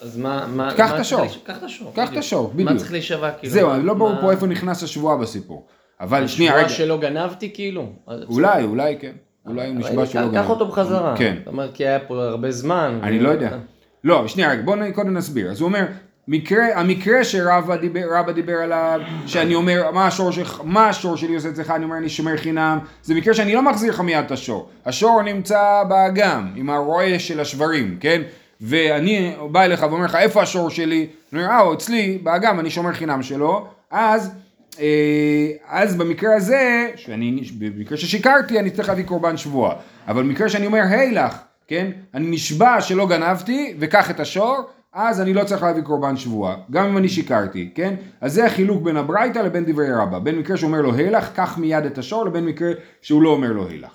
אז 0.00 0.16
מה, 0.18 0.46
מה, 0.46 0.74
קח 0.76 0.94
את 0.94 1.00
השור. 1.00 1.26
קח 1.44 1.58
את 1.58 1.62
השור, 1.62 1.92
קח 1.94 2.12
את 2.12 2.16
בדיוק. 2.54 2.70
מה. 2.70 2.76
צריך 2.78 2.92
להישבע 2.92 3.30
כאילו? 3.30 3.52
זהו, 3.52 3.70
לא 3.82 3.94
ברור 3.94 4.12
פה 4.20 4.30
איפה 4.30 4.46
נכנס 4.46 4.82
השבועה 4.82 5.16
בסיפור, 5.16 5.66
אבל 6.00 6.26
שנייה, 6.26 6.50
השבועה 6.52 6.66
רגע, 6.66 6.74
שלא 6.76 6.98
גנבתי 7.00 7.50
כאילו? 7.54 7.92
אולי, 8.28 8.64
אולי 8.64 8.96
כן, 9.00 9.12
אולי 9.46 9.66
הוא 9.66 9.74
נשבע 9.76 10.04
קח- 10.06 10.12
שלא 10.12 10.22
קח 10.26 10.32
גנב. 10.32 10.50
אותו 10.50 10.66
בחזרה. 10.66 11.14
כן. 11.18 11.36
אתה 11.42 11.50
אומר, 11.50 11.72
כי 11.74 11.86
היה 11.86 11.98
פה 12.00 12.24
הרבה 12.24 12.50
זמן. 12.50 12.98
אני 13.02 13.18
לא 13.20 13.28
יודע. 13.28 13.58
לא, 14.04 14.28
שנייה, 14.28 14.50
רגע, 14.50 14.62
בואו 14.62 14.78
קודם 14.94 15.14
נסביר. 15.14 15.50
אז 15.50 15.60
הוא 15.60 15.66
אומר, 15.66 15.86
מקרה, 16.28 16.66
המקרה 16.74 17.24
שרבא 17.24 17.76
דיבר, 17.76 18.32
דיבר 18.34 18.56
עליו, 18.56 19.00
שאני 19.26 19.54
אומר, 19.54 19.90
מה 19.90 20.06
השור, 20.06 20.30
שלך, 20.30 20.60
מה 20.64 20.88
השור 20.88 21.16
שלי 21.16 21.34
עושה 21.34 21.48
אצלך, 21.48 21.70
אני 21.70 21.84
אומר, 21.84 21.96
אני 21.96 22.08
שומר 22.08 22.36
חינם, 22.36 22.78
זה 23.02 23.14
מקרה 23.14 23.34
שאני 23.34 23.54
לא 23.54 23.62
מחזיר 23.62 23.92
לך 23.92 24.00
מיד 24.00 24.24
את 24.24 24.30
השור. 24.30 24.68
השור 24.86 25.22
נמצא 25.22 25.82
באגם, 25.88 26.52
עם 26.56 26.70
הרועה 26.70 27.18
של 27.18 27.40
השברים, 27.40 27.96
כן? 28.00 28.22
ואני 28.60 29.34
בא 29.50 29.62
אליך 29.62 29.82
ואומר 29.90 30.04
לך, 30.04 30.14
איפה 30.14 30.42
השור 30.42 30.70
שלי? 30.70 31.06
אני 31.32 31.42
אומר, 31.42 31.52
אה, 31.52 31.58
הוא 31.58 31.74
אצלי, 31.74 32.18
באגם, 32.22 32.60
אני 32.60 32.70
שומר 32.70 32.92
חינם 32.92 33.22
שלו. 33.22 33.66
אז, 33.90 34.32
אה, 34.80 35.48
אז 35.68 35.96
במקרה 35.96 36.36
הזה, 36.36 36.90
שאני, 36.96 37.40
במקרה 37.58 37.98
ששיקרתי, 37.98 38.58
אני 38.58 38.70
צריך 38.70 38.88
להביא 38.88 39.04
קורבן 39.04 39.36
שבועה. 39.36 39.74
אבל 40.08 40.22
במקרה 40.22 40.48
שאני 40.48 40.66
אומר, 40.66 40.80
היי 40.90 41.12
לך, 41.12 41.38
כן? 41.68 41.90
אני 42.14 42.26
נשבע 42.30 42.80
שלא 42.80 43.06
גנבתי, 43.06 43.74
וקח 43.78 44.10
את 44.10 44.20
השור, 44.20 44.56
אז 44.98 45.20
אני 45.20 45.34
לא 45.34 45.44
צריך 45.44 45.62
להביא 45.62 45.82
קורבן 45.82 46.16
שבועה, 46.16 46.56
גם 46.70 46.86
אם 46.86 46.96
אני 46.96 47.08
שיקרתי, 47.08 47.70
כן? 47.74 47.94
אז 48.20 48.32
זה 48.32 48.46
החילוק 48.46 48.82
בין 48.82 48.96
הברייתא 48.96 49.38
לבין 49.38 49.64
דברי 49.66 49.92
רבא, 49.92 50.18
בין 50.18 50.38
מקרה 50.38 50.56
שהוא 50.56 50.68
אומר 50.68 50.80
לו 50.80 50.94
הילך, 50.94 51.28
קח 51.34 51.58
מיד 51.58 51.84
את 51.84 51.98
השור, 51.98 52.24
לבין 52.24 52.46
מקרה 52.46 52.70
שהוא 53.02 53.22
לא 53.22 53.28
אומר 53.28 53.52
לו 53.52 53.68
הילך. 53.68 53.90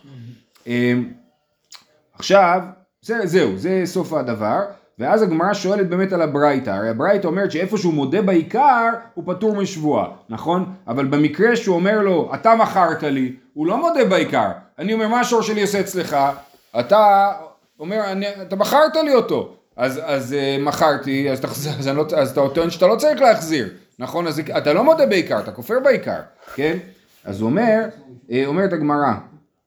אמ, 0.67 1.09
עכשיו, 2.13 2.61
זה, 3.01 3.19
זהו, 3.23 3.57
זה 3.57 3.81
סוף 3.85 4.13
הדבר, 4.13 4.59
ואז 4.99 5.21
הגמרא 5.21 5.53
שואלת 5.53 5.89
באמת 5.89 6.13
על 6.13 6.21
הברייתא, 6.21 6.69
הרי 6.69 6.89
הברייתא 6.89 7.27
אומרת 7.27 7.51
שאיפה 7.51 7.77
שהוא 7.77 7.93
מודה 7.93 8.21
בעיקר, 8.21 8.89
הוא 9.13 9.23
פטור 9.27 9.55
משבועה, 9.55 10.07
נכון? 10.29 10.73
אבל 10.87 11.05
במקרה 11.05 11.55
שהוא 11.55 11.75
אומר 11.75 12.01
לו, 12.01 12.31
אתה 12.33 12.55
מכרת 12.55 13.03
לי, 13.03 13.35
הוא 13.53 13.67
לא 13.67 13.77
מודה 13.77 14.05
בעיקר, 14.05 14.51
אני 14.79 14.93
אומר, 14.93 15.07
מה 15.07 15.19
השור 15.19 15.41
שלי 15.41 15.61
עושה 15.61 15.79
אצלך? 15.79 16.17
אתה 16.79 17.31
אומר, 17.79 18.11
אני, 18.11 18.25
אתה 18.41 18.55
מכרת 18.55 18.95
לי 18.95 19.13
אותו, 19.13 19.55
אז, 19.77 20.01
אז 20.03 20.35
uh, 20.35 20.61
מכרתי, 20.61 21.31
אז, 21.31 21.41
תחזיר, 21.41 21.73
אז, 21.79 21.87
לא, 21.87 22.05
אז 22.15 22.31
אתה 22.31 22.41
טוען 22.53 22.69
שאתה 22.69 22.87
לא 22.87 22.95
צריך 22.95 23.21
להחזיר, 23.21 23.69
נכון? 23.99 24.27
אז 24.27 24.41
אתה 24.57 24.73
לא 24.73 24.83
מודה 24.83 25.05
בעיקר, 25.05 25.39
אתה 25.39 25.51
כופר 25.51 25.79
בעיקר, 25.83 26.19
כן? 26.55 26.77
אז 27.25 27.41
הוא 27.41 27.49
אומר, 27.49 27.85
אה, 28.31 28.45
אומרת 28.45 28.73
הגמרא, 28.73 29.13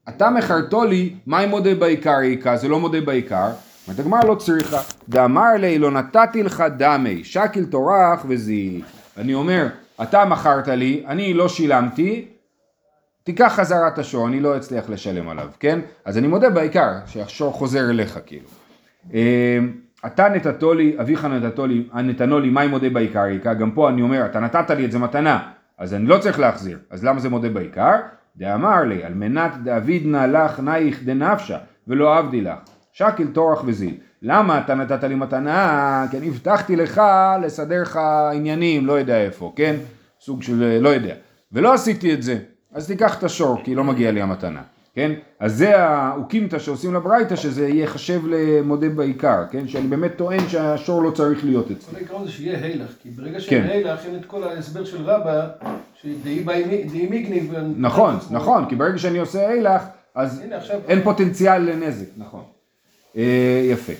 אתה 0.08 0.30
מכרתו 0.30 0.84
לי, 0.84 1.14
מה 1.26 1.44
אם 1.44 1.48
מודה 1.48 1.74
בעיקר 1.74 2.20
איכה? 2.22 2.56
זה 2.56 2.68
לא 2.68 2.80
מודה 2.80 3.00
בעיקר. 3.00 3.50
אומרת 3.86 4.00
הגמרא 4.00 4.24
לא 4.24 4.34
צריכה. 4.34 4.80
דאמר 5.08 5.54
לי, 5.58 5.78
לא 5.78 5.90
נתתי 5.90 6.42
לך 6.42 6.64
דמי, 6.76 7.24
שקיל 7.24 7.64
טורח 7.64 8.24
וזיהי. 8.28 8.82
אני 9.16 9.34
אומר, 9.34 9.66
אתה 10.02 10.24
מכרת 10.24 10.68
לי, 10.68 11.04
אני 11.06 11.34
לא 11.34 11.48
שילמתי, 11.48 12.28
תיקח 13.24 13.52
חזרה 13.56 13.88
את 13.88 13.98
השור, 13.98 14.28
אני 14.28 14.40
לא 14.40 14.56
אצליח 14.56 14.88
לשלם 14.88 15.28
עליו, 15.28 15.48
כן? 15.60 15.80
אז 16.04 16.18
אני 16.18 16.26
מודה 16.26 16.50
בעיקר, 16.50 16.90
שהשור 17.06 17.52
חוזר 17.52 17.90
אליך 17.90 18.18
כאילו. 18.26 18.48
אתה 20.06 20.28
נתתו 20.28 20.74
לי, 20.74 20.96
אביך 21.00 21.24
נתתו 21.24 21.66
לי, 21.66 21.88
נתנו 21.94 22.40
לי, 22.40 22.50
מה 22.50 22.64
אם 22.64 22.70
מודה 22.70 22.90
בעיקר 22.90 23.24
איכה? 23.24 23.54
גם 23.54 23.70
פה 23.70 23.88
אני 23.88 24.02
אומר, 24.02 24.26
אתה 24.26 24.40
נתת 24.40 24.70
לי 24.70 24.84
את 24.84 24.92
זה 24.92 24.98
מתנה, 24.98 25.50
אז 25.78 25.94
אני 25.94 26.06
לא 26.06 26.18
צריך 26.18 26.38
להחזיר, 26.38 26.78
אז 26.90 27.04
למה 27.04 27.20
זה 27.20 27.28
מודה 27.28 27.48
בעיקר? 27.48 27.94
דאמר 28.36 28.84
לי, 28.84 29.04
על 29.04 29.14
מנת 29.14 29.52
דאבידנא 29.64 30.26
לך 30.26 30.60
נייך 30.60 31.02
דנפשה, 31.04 31.58
ולא 31.88 32.18
עבדי 32.18 32.40
לך. 32.40 32.58
שקיל 32.92 33.28
טורח 33.32 33.62
וזיל. 33.66 33.94
למה 34.22 34.58
אתה 34.58 34.74
נתת 34.74 35.04
לי 35.04 35.14
מתנה? 35.14 36.06
כי 36.10 36.18
אני 36.18 36.28
הבטחתי 36.28 36.76
לך 36.76 37.02
לסדר 37.42 37.82
לך 37.82 38.00
עניינים, 38.34 38.86
לא 38.86 38.92
יודע 38.92 39.20
איפה, 39.20 39.52
כן? 39.56 39.76
סוג 40.20 40.42
של 40.42 40.78
לא 40.80 40.88
יודע. 40.88 41.14
ולא 41.52 41.74
עשיתי 41.74 42.14
את 42.14 42.22
זה, 42.22 42.38
אז 42.74 42.86
תיקח 42.86 43.18
את 43.18 43.24
השור, 43.24 43.60
כי 43.64 43.74
לא 43.74 43.84
מגיע 43.84 44.10
לי 44.10 44.22
המתנה, 44.22 44.62
כן? 44.94 45.12
אז 45.38 45.56
זה 45.56 45.78
האוקימתא 45.78 46.58
שעושים 46.58 46.94
לברייתא, 46.94 47.36
שזה 47.36 47.68
ייחשב 47.68 48.20
למודה 48.26 48.88
בעיקר, 48.88 49.44
כן? 49.50 49.68
שאני 49.68 49.86
באמת 49.86 50.16
טוען 50.16 50.48
שהשור 50.48 51.02
לא 51.02 51.10
צריך 51.10 51.44
להיות 51.44 51.70
אצלי. 51.70 51.90
כל 51.90 51.96
העיקרון 51.96 52.24
זה 52.24 52.32
שיהיה 52.32 52.58
הילך, 52.58 52.92
כי 53.02 53.10
ברגע 53.10 53.34
כן. 53.34 53.40
שאין 53.40 53.70
הילך 53.70 54.06
אין 54.06 54.16
את 54.16 54.24
כל 54.24 54.44
ההסבר 54.44 54.84
של 54.84 55.02
רבא, 55.02 55.48
שדהי 56.02 57.06
מיגניב. 57.10 57.54
נכון, 57.76 58.14
נכון, 58.30 58.68
כי 58.68 58.76
ברגע 58.76 58.98
שאני 58.98 59.18
עושה 59.18 59.52
אילך, 59.52 59.82
אז 60.14 60.42
אין 60.88 61.02
פוטנציאל 61.02 61.58
לנזק, 61.62 62.06
נכון. 62.16 62.42
אה, 63.16 63.62
יפה. 63.70 63.92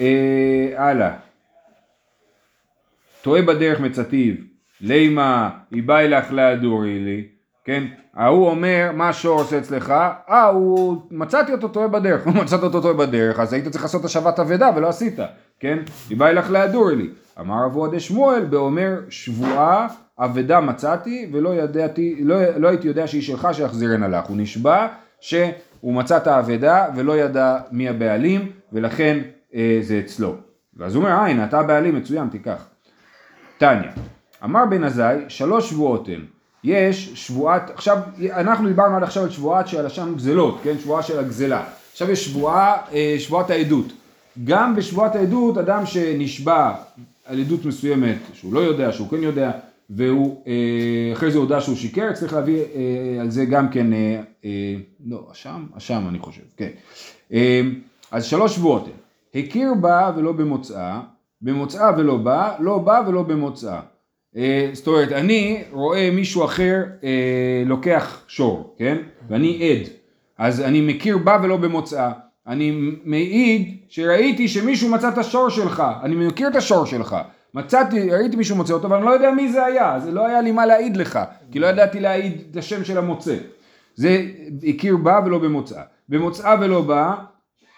אה, 0.00 0.72
הלאה. 0.76 1.16
טועה 3.22 3.42
בדרך 3.42 3.80
מצטיב, 3.80 4.36
לימה, 4.80 5.50
היא 5.70 5.82
באה 5.82 6.06
לך 6.06 6.32
להדורי 6.32 6.98
לי, 6.98 7.26
כן? 7.64 7.84
ההוא 8.14 8.48
אומר, 8.48 8.90
מה 8.94 9.08
השור 9.08 9.40
עושה 9.40 9.58
אצלך? 9.58 9.90
אה, 10.30 10.44
הוא... 10.44 11.02
מצאתי 11.10 11.52
אותו 11.52 11.68
טועה 11.68 11.88
בדרך. 11.88 12.26
מצאת 12.42 12.62
אותו 12.62 12.80
טועה 12.80 12.94
בדרך, 12.94 13.40
אז 13.40 13.52
היית 13.52 13.68
צריך 13.68 13.84
לעשות 13.84 14.04
השבת 14.04 14.38
אבדה 14.38 14.70
ולא 14.76 14.88
עשית, 14.88 15.18
כן? 15.60 15.78
היא 16.10 16.18
באה 16.18 16.32
לך 16.32 16.50
להדורי 16.50 16.96
לי. 16.96 17.08
אמר 17.40 17.66
אבו 17.66 17.84
עדי 17.84 18.00
שמואל, 18.00 18.44
באומר 18.44 19.00
שבועה 19.08 19.88
אבדה 20.18 20.60
מצאתי 20.60 21.30
ולא 21.32 21.54
ידעתי, 21.54 22.16
לא, 22.24 22.36
לא 22.56 22.68
הייתי 22.68 22.88
יודע 22.88 23.06
שהיא 23.06 23.22
שלך 23.22 23.48
שיחזירנה 23.52 24.08
לך. 24.08 24.26
הוא 24.26 24.36
נשבע 24.36 24.86
שהוא 25.20 25.52
מצא 25.94 26.16
את 26.16 26.26
האבדה 26.26 26.86
ולא 26.96 27.16
ידע 27.16 27.58
מי 27.70 27.88
הבעלים 27.88 28.52
ולכן 28.72 29.18
אה, 29.54 29.78
זה 29.82 29.98
אצלו. 30.04 30.36
ואז 30.76 30.94
הוא 30.94 31.04
אומר, 31.04 31.14
אה 31.14 31.26
הנה 31.26 31.44
אתה 31.44 31.60
הבעלים, 31.60 31.96
מצוין, 31.96 32.28
תיקח. 32.28 32.68
תניא, 33.58 33.90
אמר 34.44 34.66
בן 34.70 34.84
עזאי, 34.84 35.16
שלוש 35.28 35.70
שבועות 35.70 36.08
הן. 36.08 36.24
יש 36.64 37.10
שבועת, 37.14 37.70
עכשיו, 37.74 37.98
אנחנו 38.30 38.68
דיברנו 38.68 38.96
עד 38.96 39.02
עכשיו 39.02 39.22
על 39.22 39.30
שבועת 39.30 39.68
שעל 39.68 39.86
השם 39.86 40.14
גזלות, 40.16 40.60
כן? 40.62 40.78
שבועה 40.78 41.02
של 41.02 41.18
הגזלה. 41.18 41.64
עכשיו 41.92 42.10
יש 42.10 42.24
שבועה, 42.24 42.76
אה, 42.92 43.16
שבועת 43.18 43.50
העדות. 43.50 43.92
גם 44.44 44.76
בשבועת 44.76 45.16
העדות, 45.16 45.58
אדם 45.58 45.86
שנשבע 45.86 46.74
על 47.26 47.40
עדות 47.40 47.64
מסוימת, 47.64 48.18
שהוא 48.32 48.52
לא 48.52 48.60
יודע, 48.60 48.92
שהוא 48.92 49.08
כן 49.08 49.22
יודע, 49.22 49.50
והוא 49.90 50.42
אה, 50.46 51.12
אחרי 51.12 51.30
זה 51.30 51.38
הודה 51.38 51.60
שהוא 51.60 51.76
שיקר, 51.76 52.12
צריך 52.12 52.32
להביא 52.32 52.60
אה, 52.60 53.20
על 53.20 53.30
זה 53.30 53.44
גם 53.44 53.68
כן, 53.68 53.86
לא, 55.06 55.28
אשם? 55.32 55.66
אשם 55.76 56.02
אני 56.08 56.18
חושב, 56.18 56.42
כן. 56.56 56.70
אז 58.10 58.24
שלוש 58.24 58.54
שבועות. 58.54 58.88
הכיר 59.34 59.74
בה 59.80 60.12
ולא 60.16 60.32
במוצאה, 60.32 61.00
במוצאה 61.42 61.90
ולא 61.98 62.16
בא, 62.16 62.54
לא 62.60 62.78
בא 62.78 63.02
ולא 63.06 63.22
במוצאה. 63.22 63.80
אה, 64.36 64.70
זאת 64.72 64.86
אומרת, 64.86 65.12
אני 65.12 65.64
רואה 65.72 66.10
מישהו 66.10 66.44
אחר 66.44 66.82
אה, 67.04 67.62
לוקח 67.66 68.20
שור, 68.28 68.74
כן? 68.78 68.96
ואני 69.28 69.70
עד. 69.70 69.88
אז 70.38 70.60
אני 70.60 70.80
מכיר 70.80 71.18
בה 71.18 71.38
ולא 71.42 71.56
במוצאה. 71.56 72.12
אני 72.46 72.90
מעיד 73.04 73.76
שראיתי 73.88 74.48
שמישהו 74.48 74.88
מצא 74.88 75.08
את 75.08 75.18
השור 75.18 75.48
שלך. 75.48 75.82
אני 76.02 76.14
מכיר 76.14 76.48
את 76.48 76.56
השור 76.56 76.86
שלך. 76.86 77.16
מצאתי, 77.54 78.10
ראיתי 78.10 78.36
מישהו 78.36 78.56
מוצא 78.56 78.74
אותו, 78.74 78.86
אבל 78.86 78.96
אני 78.96 79.04
לא 79.04 79.10
יודע 79.10 79.30
מי 79.30 79.52
זה 79.52 79.64
היה. 79.64 80.00
זה 80.00 80.10
לא 80.10 80.26
היה 80.26 80.40
לי 80.40 80.52
מה 80.52 80.66
להעיד 80.66 80.96
לך. 80.96 81.18
כי 81.52 81.58
לא 81.58 81.66
ידעתי 81.66 82.00
להעיד 82.00 82.42
את 82.50 82.56
השם 82.56 82.84
של 82.84 82.98
המוצא. 82.98 83.36
זה 83.94 84.22
הכיר 84.68 84.96
בה 84.96 85.20
ולא 85.26 85.38
במוצאה. 85.38 85.82
במוצאה 86.08 86.54
ולא 86.60 86.80
בא, 86.80 87.14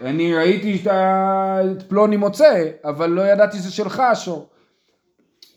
אני 0.00 0.34
ראיתי 0.34 0.82
את 0.86 1.82
פלוני 1.88 2.16
מוצא, 2.16 2.64
אבל 2.84 3.10
לא 3.10 3.22
ידעתי 3.22 3.56
שזה 3.56 3.70
שלך 3.70 4.00
השור. 4.00 4.48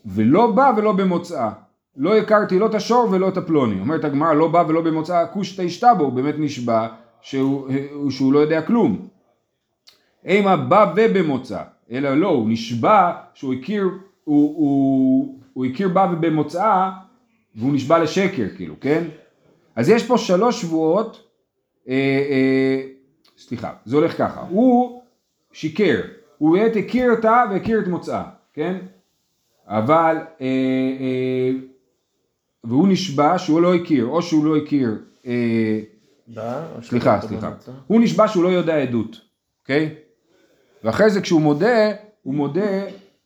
ולא 0.08 0.50
בא 0.50 0.72
ולא 0.76 0.92
במוצאה. 0.92 1.50
לא 1.96 2.16
הכרתי 2.16 2.58
לא 2.58 2.66
את 2.66 2.74
השור 2.74 3.08
ולא 3.10 3.28
את 3.28 3.36
הפלוני. 3.36 3.80
אומרת 3.80 4.04
הגמרא, 4.04 4.32
לא 4.32 4.48
בא 4.48 4.64
ולא 4.68 4.80
במוצאה, 4.80 5.26
כושתא 5.26 5.62
השתבו, 5.62 6.04
הוא 6.04 6.12
באמת 6.12 6.34
נשבע 6.38 6.88
שהוא, 7.20 7.70
שהוא 8.10 8.32
לא 8.32 8.38
יודע 8.38 8.62
כלום. 8.62 9.08
אימה 10.24 10.56
בא 10.56 10.92
ובמוצא, 10.96 11.62
אלא 11.90 12.14
לא, 12.14 12.28
הוא 12.28 12.50
נשבע 12.50 13.12
שהוא 13.34 13.54
הכיר, 13.54 13.88
הוא, 14.24 14.56
הוא, 14.56 15.38
הוא 15.52 15.66
הכיר 15.66 15.88
בה 15.88 16.10
ובמוצאה, 16.12 16.90
והוא 17.54 17.74
נשבע 17.74 17.98
לשקר, 17.98 18.46
כאילו, 18.56 18.74
כן? 18.80 19.04
אז 19.76 19.88
יש 19.88 20.06
פה 20.06 20.18
שלוש 20.18 20.62
שבועות, 20.62 21.22
אה, 21.88 21.94
אה, 22.30 22.82
סליחה, 23.38 23.72
זה 23.84 23.96
הולך 23.96 24.18
ככה, 24.18 24.40
הוא 24.48 25.02
שיקר, 25.52 26.00
הוא 26.38 26.58
באמת 26.58 26.76
הכיר 26.76 27.10
אותה 27.10 27.44
והכיר 27.50 27.80
את 27.80 27.86
מוצאה, 27.86 28.24
כן? 28.52 28.76
אבל, 29.68 30.16
אה, 30.40 30.46
אה, 31.00 31.50
והוא 32.64 32.88
נשבע 32.88 33.38
שהוא 33.38 33.60
לא 33.60 33.74
הכיר, 33.74 34.06
או 34.06 34.22
שהוא 34.22 34.44
לא 34.44 34.56
הכיר, 34.56 34.98
אה, 35.26 35.80
או 36.76 36.82
סליחה, 36.82 37.16
שאתה 37.16 37.28
סליחה. 37.28 37.52
הוא 37.86 38.00
נשבע 38.00 38.28
שהוא 38.28 38.44
לא 38.44 38.48
יודע 38.48 38.76
עדות, 38.76 39.20
אוקיי? 39.62 39.94
ואחרי 40.84 41.10
זה 41.10 41.20
כשהוא 41.20 41.40
מודה, 41.40 41.90
הוא 42.22 42.34
מודה, 42.34 42.80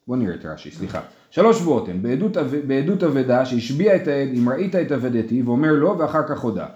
בוא 0.07 0.17
נראה 0.17 0.35
את 0.35 0.45
רש"י, 0.47 0.71
סליחה. 0.71 1.01
שלוש 1.31 1.59
שבועות 1.59 1.89
הן, 1.89 2.03
בעדות, 2.03 2.37
אב- 2.37 2.57
בעדות 2.67 3.03
אבדה 3.03 3.47
שהשביע 3.47 3.97
את 3.97 4.09
העד, 4.09 4.29
אם 4.39 4.49
ראית 4.49 4.77
את 4.77 4.93
אבדתי, 4.93 5.43
ואומר 5.43 5.73
לא, 5.73 5.95
ואחר 5.99 6.29
כך 6.29 6.41
הודה. 6.41 6.67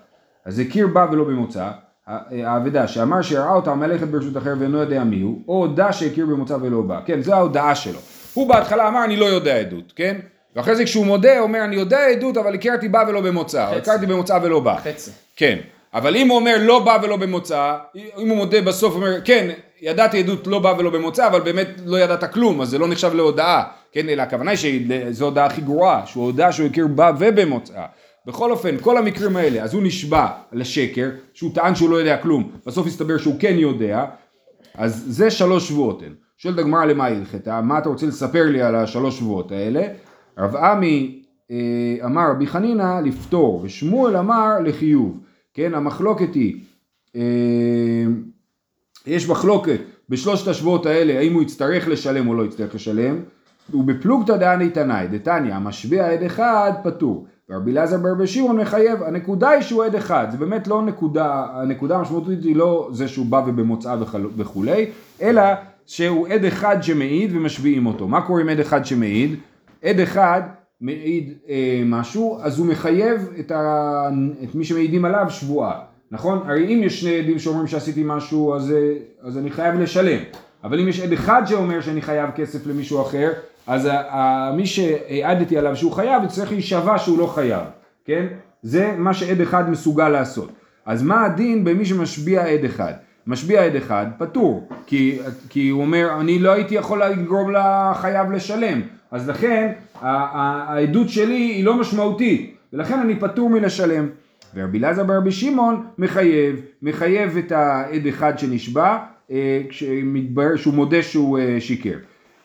אז 0.45 0.59
הכיר 0.59 0.87
בה 0.87 1.07
ולא 1.13 1.25
במוצא, 1.25 1.71
האבדה 2.07 2.89
שאמר 2.89 3.23
שראה 3.23 3.55
אותה 3.55 3.73
המלאכת 3.73 4.09
ברשות 4.09 4.37
אחר 4.37 4.55
ואינו 4.59 4.79
יודע 4.79 5.05
מי 5.05 5.21
הוא, 5.21 5.43
או 5.49 5.55
הודה 5.55 5.93
שהכיר 5.93 6.27
במוצא 6.27 6.57
ולא 6.61 6.83
בא, 6.83 7.01
כן, 7.07 7.21
זו 7.23 7.35
ההודעה 7.35 7.75
שלו. 7.75 7.99
הוא 8.37 8.49
בהתחלה 8.49 8.89
אמר 8.89 9.05
אני 9.05 9.17
לא 9.17 9.25
יודע 9.25 9.57
עדות, 9.57 9.93
כן? 9.97 10.17
ואחרי 10.57 10.77
זה 10.77 10.85
כשהוא 10.85 11.07
מודה, 11.07 11.39
הוא 11.39 11.47
אומר 11.47 11.65
אני 11.65 11.77
יודע 11.77 12.07
עדות 12.07 12.37
אבל 12.37 12.55
הכרתי 12.55 12.89
בה 12.89 13.05
ולא 13.09 13.21
במוצא, 13.21 13.67
חצי. 13.67 13.77
הכרתי 13.77 14.07
במוצא 14.07 14.39
ולא 14.43 14.61
בא. 14.61 14.77
חצי. 14.77 15.11
כן, 15.37 15.59
אבל 15.95 16.17
אם 16.17 16.29
הוא 16.29 16.37
אומר 16.37 16.57
לא 16.61 16.79
בא 16.79 16.99
ולא 17.03 17.17
במוצא, 17.17 17.77
אם 18.19 18.29
הוא 18.29 18.37
מודה 18.37 18.61
בסוף, 18.61 18.95
הוא 18.95 19.03
אומר 19.03 19.21
כן, 19.25 19.51
ידעתי 19.81 20.19
עדות 20.19 20.47
לא 20.47 20.59
בא 20.59 20.75
ולא 20.79 20.91
במוצא, 20.91 21.27
אבל 21.27 21.41
באמת 21.41 21.69
לא 21.85 21.97
ידעת 22.01 22.33
כלום, 22.33 22.61
אז 22.61 22.69
זה 22.69 22.79
לא 22.79 22.89
נחשב 22.89 23.15
להודעה, 23.15 23.65
כן, 23.93 24.09
אלא 24.09 24.23
הכוונה 24.23 24.51
היא 24.51 24.59
שזו 24.59 25.25
הודעה 25.25 25.47
הכי 25.47 25.61
גרועה, 25.61 26.07
שהוא 26.07 26.25
הודה 26.25 26.53
שהוא 26.53 26.67
הכיר 26.67 26.87
בה 26.87 27.11
ובמוצא. 27.19 27.85
בכל 28.27 28.51
אופן, 28.51 28.77
כל 28.81 28.99
המקרים 28.99 29.37
האלה, 29.37 29.63
אז 29.63 29.75
הוא 29.75 29.83
נשבע 29.83 30.27
לשקר, 30.53 31.09
שהוא 31.35 31.51
טען 31.55 31.75
שהוא 31.75 31.91
לא 31.91 31.97
יודע 31.97 32.17
כלום, 32.17 32.51
בסוף 32.67 32.87
הסתבר 32.87 33.19
שהוא 33.19 33.35
כן 33.41 33.55
יודע, 33.59 34.05
אז 34.75 35.05
זה 35.07 35.31
שלוש 35.31 35.69
שבועות 35.69 36.03
הן. 36.03 36.26
שואלת 36.39 36.59
הגמרא 36.59 36.85
למה 36.85 37.07
הלכתה, 37.07 37.61
מה 37.61 37.79
אתה 37.79 37.89
רוצה 37.89 38.07
לספר 38.07 38.51
לי 38.51 38.63
על 38.63 38.75
השלוש 38.75 39.19
שבועות 39.19 39.53
האלה? 39.53 39.87
רב 40.39 40.57
עמי 40.57 41.23
אה, 41.51 41.57
אמר 42.05 42.31
רבי 42.31 42.47
חנינא 42.47 43.01
לפטור, 43.05 43.61
ושמואל 43.65 44.17
אמר 44.17 44.61
לחיוב. 44.65 45.21
כן, 45.55 45.75
המחלוקת 45.75 46.35
היא, 46.35 46.61
אה, 47.17 47.23
יש 49.07 49.29
מחלוקת 49.29 49.81
בשלושת 50.09 50.49
השבועות 50.49 50.87
האלה, 50.87 51.19
האם 51.19 51.35
הוא 51.35 51.43
יצטרך 51.43 51.89
לשלם 51.89 52.29
או 52.29 52.35
לא 52.35 52.43
יצטרך 52.43 52.75
לשלם, 52.75 53.21
ובפלוגתא 53.75 54.37
דעני 54.37 54.71
תנאי, 54.71 55.09
דתניא, 55.09 55.55
המשביע 55.55 56.13
עד 56.13 56.23
אחד 56.23 56.73
פטור. 56.85 57.27
ורבי 57.51 57.73
אלעזר 57.73 57.99
ברבי 57.99 58.27
שמעון 58.27 58.57
מחייב, 58.57 59.03
הנקודה 59.03 59.49
היא 59.49 59.63
שהוא 59.63 59.85
עד 59.85 59.95
אחד, 59.95 60.27
זה 60.31 60.39
באמת 60.39 60.69
לא 60.69 60.83
נקודה, 60.83 61.47
הנקודה 61.53 61.97
המשמעותית 61.97 62.45
היא 62.45 62.57
לא 62.57 62.89
זה 62.93 63.09
שהוא 63.09 63.27
בא 63.27 63.43
ובמוצאה 63.47 63.97
וכולי, 64.37 64.91
אלא 65.23 65.43
שהוא 65.87 66.29
עד 66.29 66.45
אחד 66.45 66.83
שמעיד 66.83 67.37
ומשביעים 67.37 67.87
אותו. 67.87 68.09
מה 68.09 68.21
קורה 68.21 68.41
עם 68.41 68.49
עד 68.49 68.61
אחד 68.61 68.87
שמעיד? 68.87 69.35
עד 69.83 70.01
אחד 70.01 70.43
מעיד 70.81 71.33
אה, 71.49 71.83
משהו, 71.87 72.39
אז 72.43 72.59
הוא 72.59 72.67
מחייב 72.67 73.29
את, 73.41 73.51
ה, 73.51 74.09
את 74.45 74.55
מי 74.55 74.65
שמעידים 74.65 75.05
עליו 75.05 75.27
שבועה, 75.29 75.81
נכון? 76.11 76.43
הרי 76.47 76.75
אם 76.75 76.83
יש 76.83 77.01
שני 77.01 77.19
עדים 77.19 77.39
שאומרים 77.39 77.67
שעשיתי 77.67 78.03
משהו, 78.07 78.55
אז, 78.55 78.73
אה, 78.73 78.93
אז 79.23 79.39
אני 79.39 79.51
חייב 79.51 79.75
לשלם. 79.75 80.19
אבל 80.65 80.81
אם 80.81 80.89
יש 80.89 81.01
עד 81.01 81.13
אחד 81.13 81.43
שאומר 81.47 81.81
שאני 81.81 82.03
חייב 82.03 82.31
כסף 82.31 82.67
למישהו 82.67 83.03
אחר, 83.03 83.33
אז 83.67 83.89
מי 84.57 84.67
שהעדתי 84.67 85.59
עליו 85.59 85.77
שהוא 85.77 85.93
חייב, 85.93 86.25
יצטרך 86.25 86.53
להישבע 86.53 86.99
שהוא 86.99 87.19
לא 87.19 87.27
חייב, 87.27 87.65
כן? 88.05 88.27
זה 88.63 88.95
מה 88.99 89.15
שעד 89.15 89.41
אחד 89.41 89.71
מסוגל 89.71 90.09
לעשות. 90.09 90.51
אז 90.87 91.03
מה 91.03 91.25
הדין 91.25 91.65
במי 91.65 91.85
שמשביע 91.85 92.47
עד 92.47 92.65
אחד? 92.65 92.93
משביע 93.27 93.65
עד 93.65 93.77
אחד 93.77 94.07
פטור, 94.19 94.69
כי, 94.87 95.19
כי 95.49 95.69
הוא 95.69 95.83
אומר 95.83 96.21
אני 96.21 96.39
לא 96.39 96.53
הייתי 96.53 96.75
יכול 96.75 97.05
לגרום 97.05 97.53
לחייב 97.53 98.31
לשלם, 98.31 98.81
אז 99.11 99.29
לכן 99.29 99.73
העדות 100.01 101.09
שלי 101.09 101.35
היא 101.35 101.65
לא 101.65 101.75
משמעותית, 101.81 102.57
ולכן 102.73 102.99
אני 102.99 103.21
פטור 103.21 103.51
מלשלם. 103.51 104.09
ורבי 104.55 104.79
אלעזר 104.79 105.05
ברבי 105.05 105.31
שמעון 105.31 105.87
מחייב, 105.99 106.61
מחייב 106.83 107.37
את 107.37 107.53
העד 107.53 108.07
אחד 108.07 108.39
שנשבע, 108.39 108.99
אה, 109.31 109.63
כשמתברר 109.69 110.57
שהוא 110.57 110.75
מודה 110.75 111.03
שהוא 111.03 111.39
אה, 111.39 111.57
שיקר. 111.61 111.97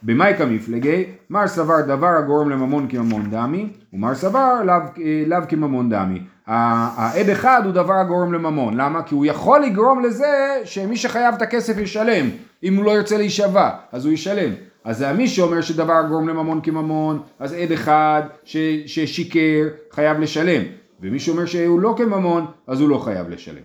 במאי 0.04 0.34
כמפלגי, 0.38 1.04
מר 1.30 1.48
סבר 1.48 1.82
דבר 1.82 2.08
הגורם 2.08 2.50
לממון 2.50 2.88
כממון 2.90 3.30
דמי, 3.30 3.68
ומר 3.94 4.16
סבר 4.16 4.64
לאו, 4.66 4.76
אה, 4.76 5.24
לאו 5.28 5.40
כממון 5.50 5.90
דמי. 5.90 6.22
העד 6.52 7.30
אחד 7.30 7.62
הוא 7.66 7.72
דבר 7.72 7.94
הגורם 7.94 8.34
לממון, 8.34 8.74
למה? 8.78 9.04
כי 9.04 9.16
הוא 9.16 9.26
יכול 9.26 9.62
לגרום 9.62 10.04
לזה 10.04 10.62
שמי 10.64 10.98
שחייב 10.98 11.36
את 11.36 11.42
הכסף 11.42 11.78
ישלם, 11.78 12.30
אם 12.64 12.78
הוא 12.78 12.86
לא 12.86 12.92
ירצה 12.92 13.18
להישבע, 13.18 13.70
אז 13.92 14.06
הוא 14.06 14.14
ישלם. 14.14 14.54
אז 14.84 14.98
זה 14.98 15.14
מי 15.14 15.28
שאומר 15.28 15.62
שדבר 15.62 15.94
הגורם 15.94 16.30
לממון 16.30 16.62
כממון, 16.64 17.22
אז 17.40 17.54
עד 17.54 17.72
אחד 17.72 18.22
ש, 18.44 18.58
ששיקר 18.86 19.68
חייב 19.92 20.20
לשלם, 20.20 20.62
ומי 21.02 21.20
שאומר 21.20 21.46
שהוא 21.46 21.80
לא 21.80 21.94
כממון, 21.98 22.46
אז 22.68 22.82
הוא 22.82 22.90
לא 22.90 22.98
חייב 22.98 23.30
לשלם. 23.30 23.64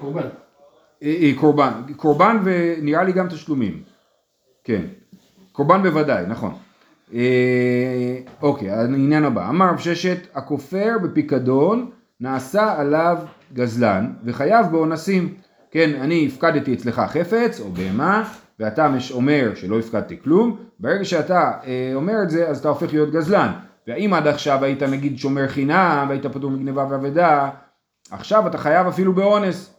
קורבן. 0.00 0.26
אה, 1.02 1.16
אה, 1.22 1.30
קורבן, 1.36 1.72
קורבן 1.96 2.38
ונראה 2.44 3.04
לי 3.04 3.12
גם 3.12 3.28
תשלומים, 3.28 3.82
כן, 4.64 4.82
קורבן 5.52 5.82
בוודאי, 5.82 6.26
נכון. 6.26 6.54
אה, 7.14 8.16
אוקיי, 8.42 8.70
העניין 8.70 9.24
הבא, 9.24 9.48
אמר 9.48 9.70
רב 9.70 9.78
ששת, 9.78 10.26
הכופר 10.34 10.96
בפיקדון 11.02 11.90
נעשה 12.20 12.80
עליו 12.80 13.18
גזלן 13.54 14.12
וחייב 14.24 14.66
באונסים. 14.66 15.34
כן, 15.70 15.90
אני 16.00 16.26
הפקדתי 16.26 16.74
אצלך 16.74 17.02
חפץ 17.06 17.60
או 17.60 17.70
בהמה 17.72 18.24
ואתה 18.60 18.88
מש- 18.88 19.12
אומר 19.12 19.52
שלא 19.54 19.78
הפקדתי 19.78 20.16
כלום, 20.24 20.56
ברגע 20.80 21.04
שאתה 21.04 21.50
אה, 21.66 21.92
אומר 21.94 22.14
את 22.22 22.30
זה 22.30 22.48
אז 22.48 22.58
אתה 22.58 22.68
הופך 22.68 22.92
להיות 22.92 23.10
גזלן. 23.12 23.52
והאם 23.88 24.14
עד 24.14 24.26
עכשיו 24.26 24.64
היית 24.64 24.82
נגיד 24.82 25.18
שומר 25.18 25.48
חינם 25.48 26.06
והיית 26.08 26.26
פטור 26.26 26.50
מגניבה 26.50 26.86
ואבדה, 26.90 27.50
עכשיו 28.10 28.46
אתה 28.46 28.58
חייב 28.58 28.86
אפילו 28.86 29.12
באונס. 29.12 29.74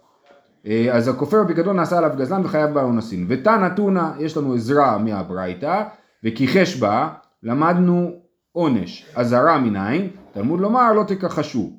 אה, 0.68 0.88
אז 0.92 1.08
הכופר 1.08 1.44
בפיקדון 1.44 1.76
נעשה 1.76 1.98
עליו 1.98 2.12
גזלן 2.18 2.42
וחייב 2.46 2.70
באונסין. 2.70 3.26
ותנא 3.30 3.70
תונא, 3.76 4.04
יש 4.20 4.38
לנו 4.38 4.54
עזרה 4.54 4.98
מהברייתא, 4.98 5.84
וכיחש 6.24 6.78
בה, 6.78 7.08
למדנו 7.44 8.12
עונש. 8.52 9.06
אזהרה 9.16 9.60
מניין, 9.60 10.10
תלמוד 10.34 10.60
לומר 10.60 10.94
לא 10.94 11.04
תכחשו. 11.04 11.72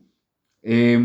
אה, 0.67 0.97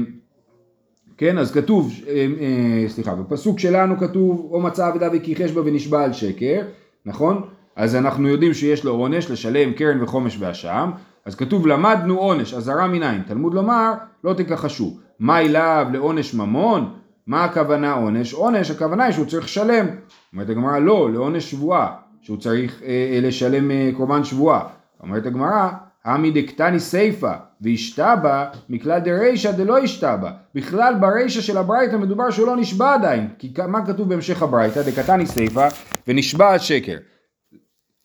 כן, 1.17 1.38
אז 1.38 1.52
כתוב, 1.52 1.91
אה, 2.08 2.28
אה, 2.39 2.89
סליחה, 2.89 3.15
בפסוק 3.15 3.60
שלנו 3.60 3.98
כתוב, 3.98 4.50
או 4.52 4.62
מצא 4.62 4.89
אבדה 4.89 5.08
וכיחש 5.13 5.52
בה 5.52 5.62
ונשבע 5.65 6.04
על 6.04 6.13
שקר, 6.13 6.62
נכון? 7.06 7.41
אז 7.76 7.96
אנחנו 7.96 8.28
יודעים 8.28 8.54
שיש 8.54 8.86
לו 8.86 8.91
עונש, 8.91 9.32
לשלם 9.32 9.74
קרן 9.74 10.04
וחומש 10.04 10.38
ואשם, 10.39 10.91
אז 11.26 11.36
כתוב 11.36 11.67
למדנו 11.67 12.17
עונש, 12.17 12.54
אזהרה 12.54 12.88
מניין, 12.88 13.22
תלמוד 13.28 13.54
לומר, 13.54 13.93
לא 14.24 14.34
תכחשו. 14.34 14.98
מה 15.20 15.39
אליו 15.39 15.88
לעונש 15.93 16.34
ממון? 16.34 16.93
מה 17.28 17.43
הכוונה 17.43 17.93
עונש? 17.93 18.34
עונש, 18.34 18.72
הכוונה 18.72 19.04
היא 19.04 19.13
שהוא 19.13 19.26
צריך 19.26 19.46
לשלם. 19.46 19.86
אומרת 20.34 20.50
הגמרא, 20.50 20.80
לא, 20.80 21.10
לעונש 21.13 21.52
שבועה, 21.52 21.96
שהוא 22.28 22.38
צריך 22.38 22.82
אה, 22.84 22.88
אה, 22.88 23.20
לשלם 23.22 23.72
אה, 23.72 23.90
קורבן 23.98 24.24
שבועה. 24.24 24.68
אומרת 25.04 25.26
הגמרא, 25.26 25.70
עמי 26.06 26.32
דקתני 26.32 26.80
סיפא 26.80 27.34
והשתבא 27.62 28.50
מכלל 28.70 29.00
דרישא 29.00 29.52
דלא 29.52 29.78
השתבא. 29.78 30.32
בכלל 30.56 30.94
ברישא 31.00 31.42
של 31.42 31.58
הברייתא 31.58 31.96
מדובר 31.96 32.32
שהוא 32.32 32.48
לא 32.48 32.58
נשבע 32.58 32.94
עדיין. 32.94 33.28
כי 33.40 33.54
מה 33.68 33.86
כתוב 33.86 34.10
בהמשך 34.10 34.42
הברייתא? 34.42 34.82
דקתני 34.82 35.26
סיפא 35.26 35.68
ונשבע 36.08 36.52
על 36.52 36.60
שקר. 36.60 36.98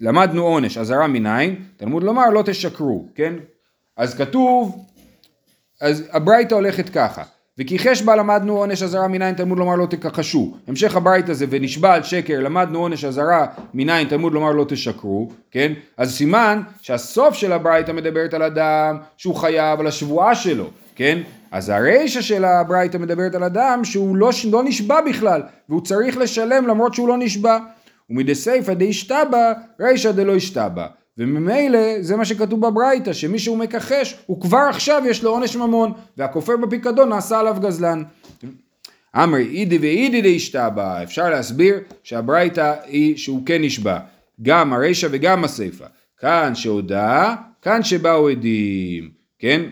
למדנו 0.01 0.43
עונש, 0.43 0.79
אזהרה 0.79 1.07
מניין, 1.07 1.57
תלמוד 1.77 2.03
לומר 2.03 2.31
לא 2.31 2.43
תשקרו, 2.47 3.09
כן? 3.15 3.35
אז 3.97 4.15
כתוב, 4.15 4.85
אז 5.81 6.09
הברייתא 6.13 6.55
הולכת 6.55 6.89
ככה, 6.89 7.23
וכיחש 7.59 8.03
בה 8.03 8.17
למדנו 8.17 8.57
עונש 8.57 8.83
אזהרה 8.83 9.09
מניין 9.09 9.35
תלמוד 9.35 9.59
לומר 9.59 9.77
לא 9.77 9.87
תכחשו. 9.87 10.55
המשך 10.69 10.97
הברייתא 10.97 11.33
זה 11.33 11.47
ונשבע 11.51 11.95
על 11.95 12.03
שקר 12.03 12.41
למדנו 12.41 12.79
עונש 12.79 13.05
אזהרה 13.05 13.47
מניין 13.75 14.09
תלמוד 14.09 14.33
לומר 14.33 14.53
לא 14.53 14.65
תשקרו, 14.69 15.31
כן? 15.51 15.73
אז 15.97 16.17
סימן 16.17 16.63
שהסוף 16.83 17.35
של 17.35 17.53
הברייתא 17.53 17.93
מדברת 17.93 18.35
על 18.35 18.43
אדם 18.43 18.97
שהוא 19.17 19.35
חייב 19.35 19.81
על 19.81 19.87
השבועה 19.87 20.35
שלו, 20.35 20.71
כן? 20.95 21.19
אז 21.51 21.69
הרישא 21.69 22.21
של 22.21 22.45
הברייתא 22.45 22.97
מדברת 22.97 23.35
על 23.35 23.45
אדם 23.45 23.85
שהוא 23.85 24.17
לא, 24.17 24.31
לא 24.51 24.63
נשבע 24.65 25.01
בכלל 25.01 25.43
והוא 25.69 25.81
צריך 25.81 26.17
לשלם 26.17 26.67
למרות 26.67 26.95
שהוא 26.95 27.09
לא 27.09 27.19
נשבע. 27.19 27.59
ומדסייפא 28.11 28.75
דאשתבא 28.75 29.53
רישא 29.81 30.13
דלא 30.13 30.37
השתבא. 30.37 30.87
וממילא 31.19 32.03
זה 32.03 32.17
מה 32.17 32.25
שכתוב 32.25 32.67
בברייתא, 32.67 33.13
שמי 33.13 33.39
שהוא 33.39 33.59
מכחש, 33.59 34.17
הוא 34.27 34.41
כבר 34.41 34.67
עכשיו 34.71 35.03
יש 35.07 35.23
לו 35.23 35.31
עונש 35.31 35.57
ממון, 35.57 35.93
והכופר 36.17 36.57
בפיקדון 36.57 37.09
נעשה 37.09 37.41
עליו 37.41 37.57
גזלן. 37.61 38.03
אמרי 39.17 39.47
אידי 39.47 39.79
ואידי 39.79 40.23
דאשתבא, 40.23 41.03
אפשר 41.03 41.31
להסביר 41.31 41.81
שהברייתא 42.03 42.75
היא 42.85 43.17
שהוא 43.17 43.47
כן 43.47 43.63
נשבע, 43.63 43.99
גם 44.43 44.73
הרישא 44.73 45.09
וגם 45.11 45.45
הסיפא. 45.45 45.87
כאן 46.19 46.55
שהודה, 46.55 47.35
כאן 47.63 47.83
שבאו 47.83 48.29
עדים, 48.29 49.11
כן? 49.39 49.63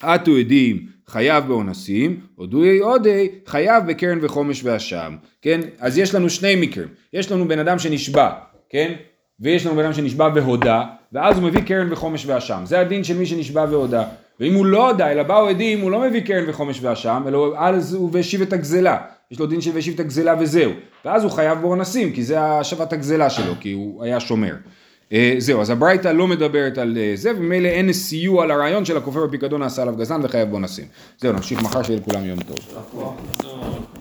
עטו 0.00 0.36
עדים 0.36 0.86
חייב 1.06 1.44
באונסים, 1.46 2.20
הודוי 2.34 2.78
עודי 2.78 3.28
חייב 3.46 3.84
בקרן 3.86 4.18
וחומש 4.22 4.64
ואשם, 4.64 5.16
כן? 5.42 5.60
אז 5.78 5.98
יש 5.98 6.14
לנו 6.14 6.30
שני 6.30 6.56
מקרים, 6.56 6.88
יש 7.12 7.32
לנו 7.32 7.48
בן 7.48 7.58
אדם 7.58 7.78
שנשבע, 7.78 8.30
כן? 8.68 8.92
ויש 9.42 9.66
לנו 9.66 9.76
בן 9.76 9.84
אדם 9.84 9.92
שנשבע 9.92 10.28
והודה, 10.34 10.82
ואז 11.12 11.38
הוא 11.38 11.44
מביא 11.44 11.60
קרן 11.60 11.92
וחומש 11.92 12.26
ואשם, 12.26 12.62
זה 12.64 12.80
הדין 12.80 13.04
של 13.04 13.16
מי 13.16 13.26
שנשבע 13.26 13.66
והודה, 13.70 14.04
ואם 14.40 14.54
הוא 14.54 14.66
לא 14.66 14.90
הודה, 14.90 15.12
אלא 15.12 15.22
באו 15.22 15.48
עדים, 15.48 15.80
הוא 15.80 15.90
לא 15.90 16.00
מביא 16.00 16.20
קרן 16.20 16.44
וחומש 16.48 16.78
ואשם, 16.82 17.22
אלא 17.26 17.54
אז 17.58 17.94
הוא 17.94 18.10
והשיב 18.12 18.42
את 18.42 18.52
הגזלה. 18.52 18.98
יש 19.30 19.38
לו 19.38 19.46
דין 19.46 19.60
של 19.60 19.70
והשיב 19.74 19.94
את 19.94 20.00
הגזלה 20.00 20.34
וזהו. 20.38 20.70
ואז 21.04 21.24
הוא 21.24 21.32
חייב 21.32 21.58
באונסים, 21.58 22.12
כי 22.12 22.22
זה 22.22 22.40
השבת 22.40 22.92
הגזלה 22.92 23.30
שלו, 23.30 23.52
כי 23.60 23.72
הוא 23.72 24.04
היה 24.04 24.20
שומר. 24.20 24.54
אה, 25.12 25.34
זהו, 25.38 25.60
אז 25.60 25.70
הברייתא 25.70 26.08
לא 26.08 26.26
מדברת 26.26 26.78
על 26.78 26.98
אה, 27.00 27.12
זה, 27.14 27.30
וממילא 27.30 27.68
אין 27.68 27.92
סיוע 27.92 28.46
לרעיון 28.46 28.84
של 28.84 28.96
הכופר 28.96 29.26
בפיקדון 29.26 29.60
נעשה 29.60 29.82
עליו 29.82 29.96
גזלן 29.96 30.20
וחייב 30.24 30.50
באונסים. 30.50 30.84
זהו, 31.18 31.32
נמשיך 31.32 31.62
מחר 31.62 31.82
שיהיה 31.82 31.98
לכולם 31.98 32.24
יום 32.24 32.38
טוב. 32.42 33.82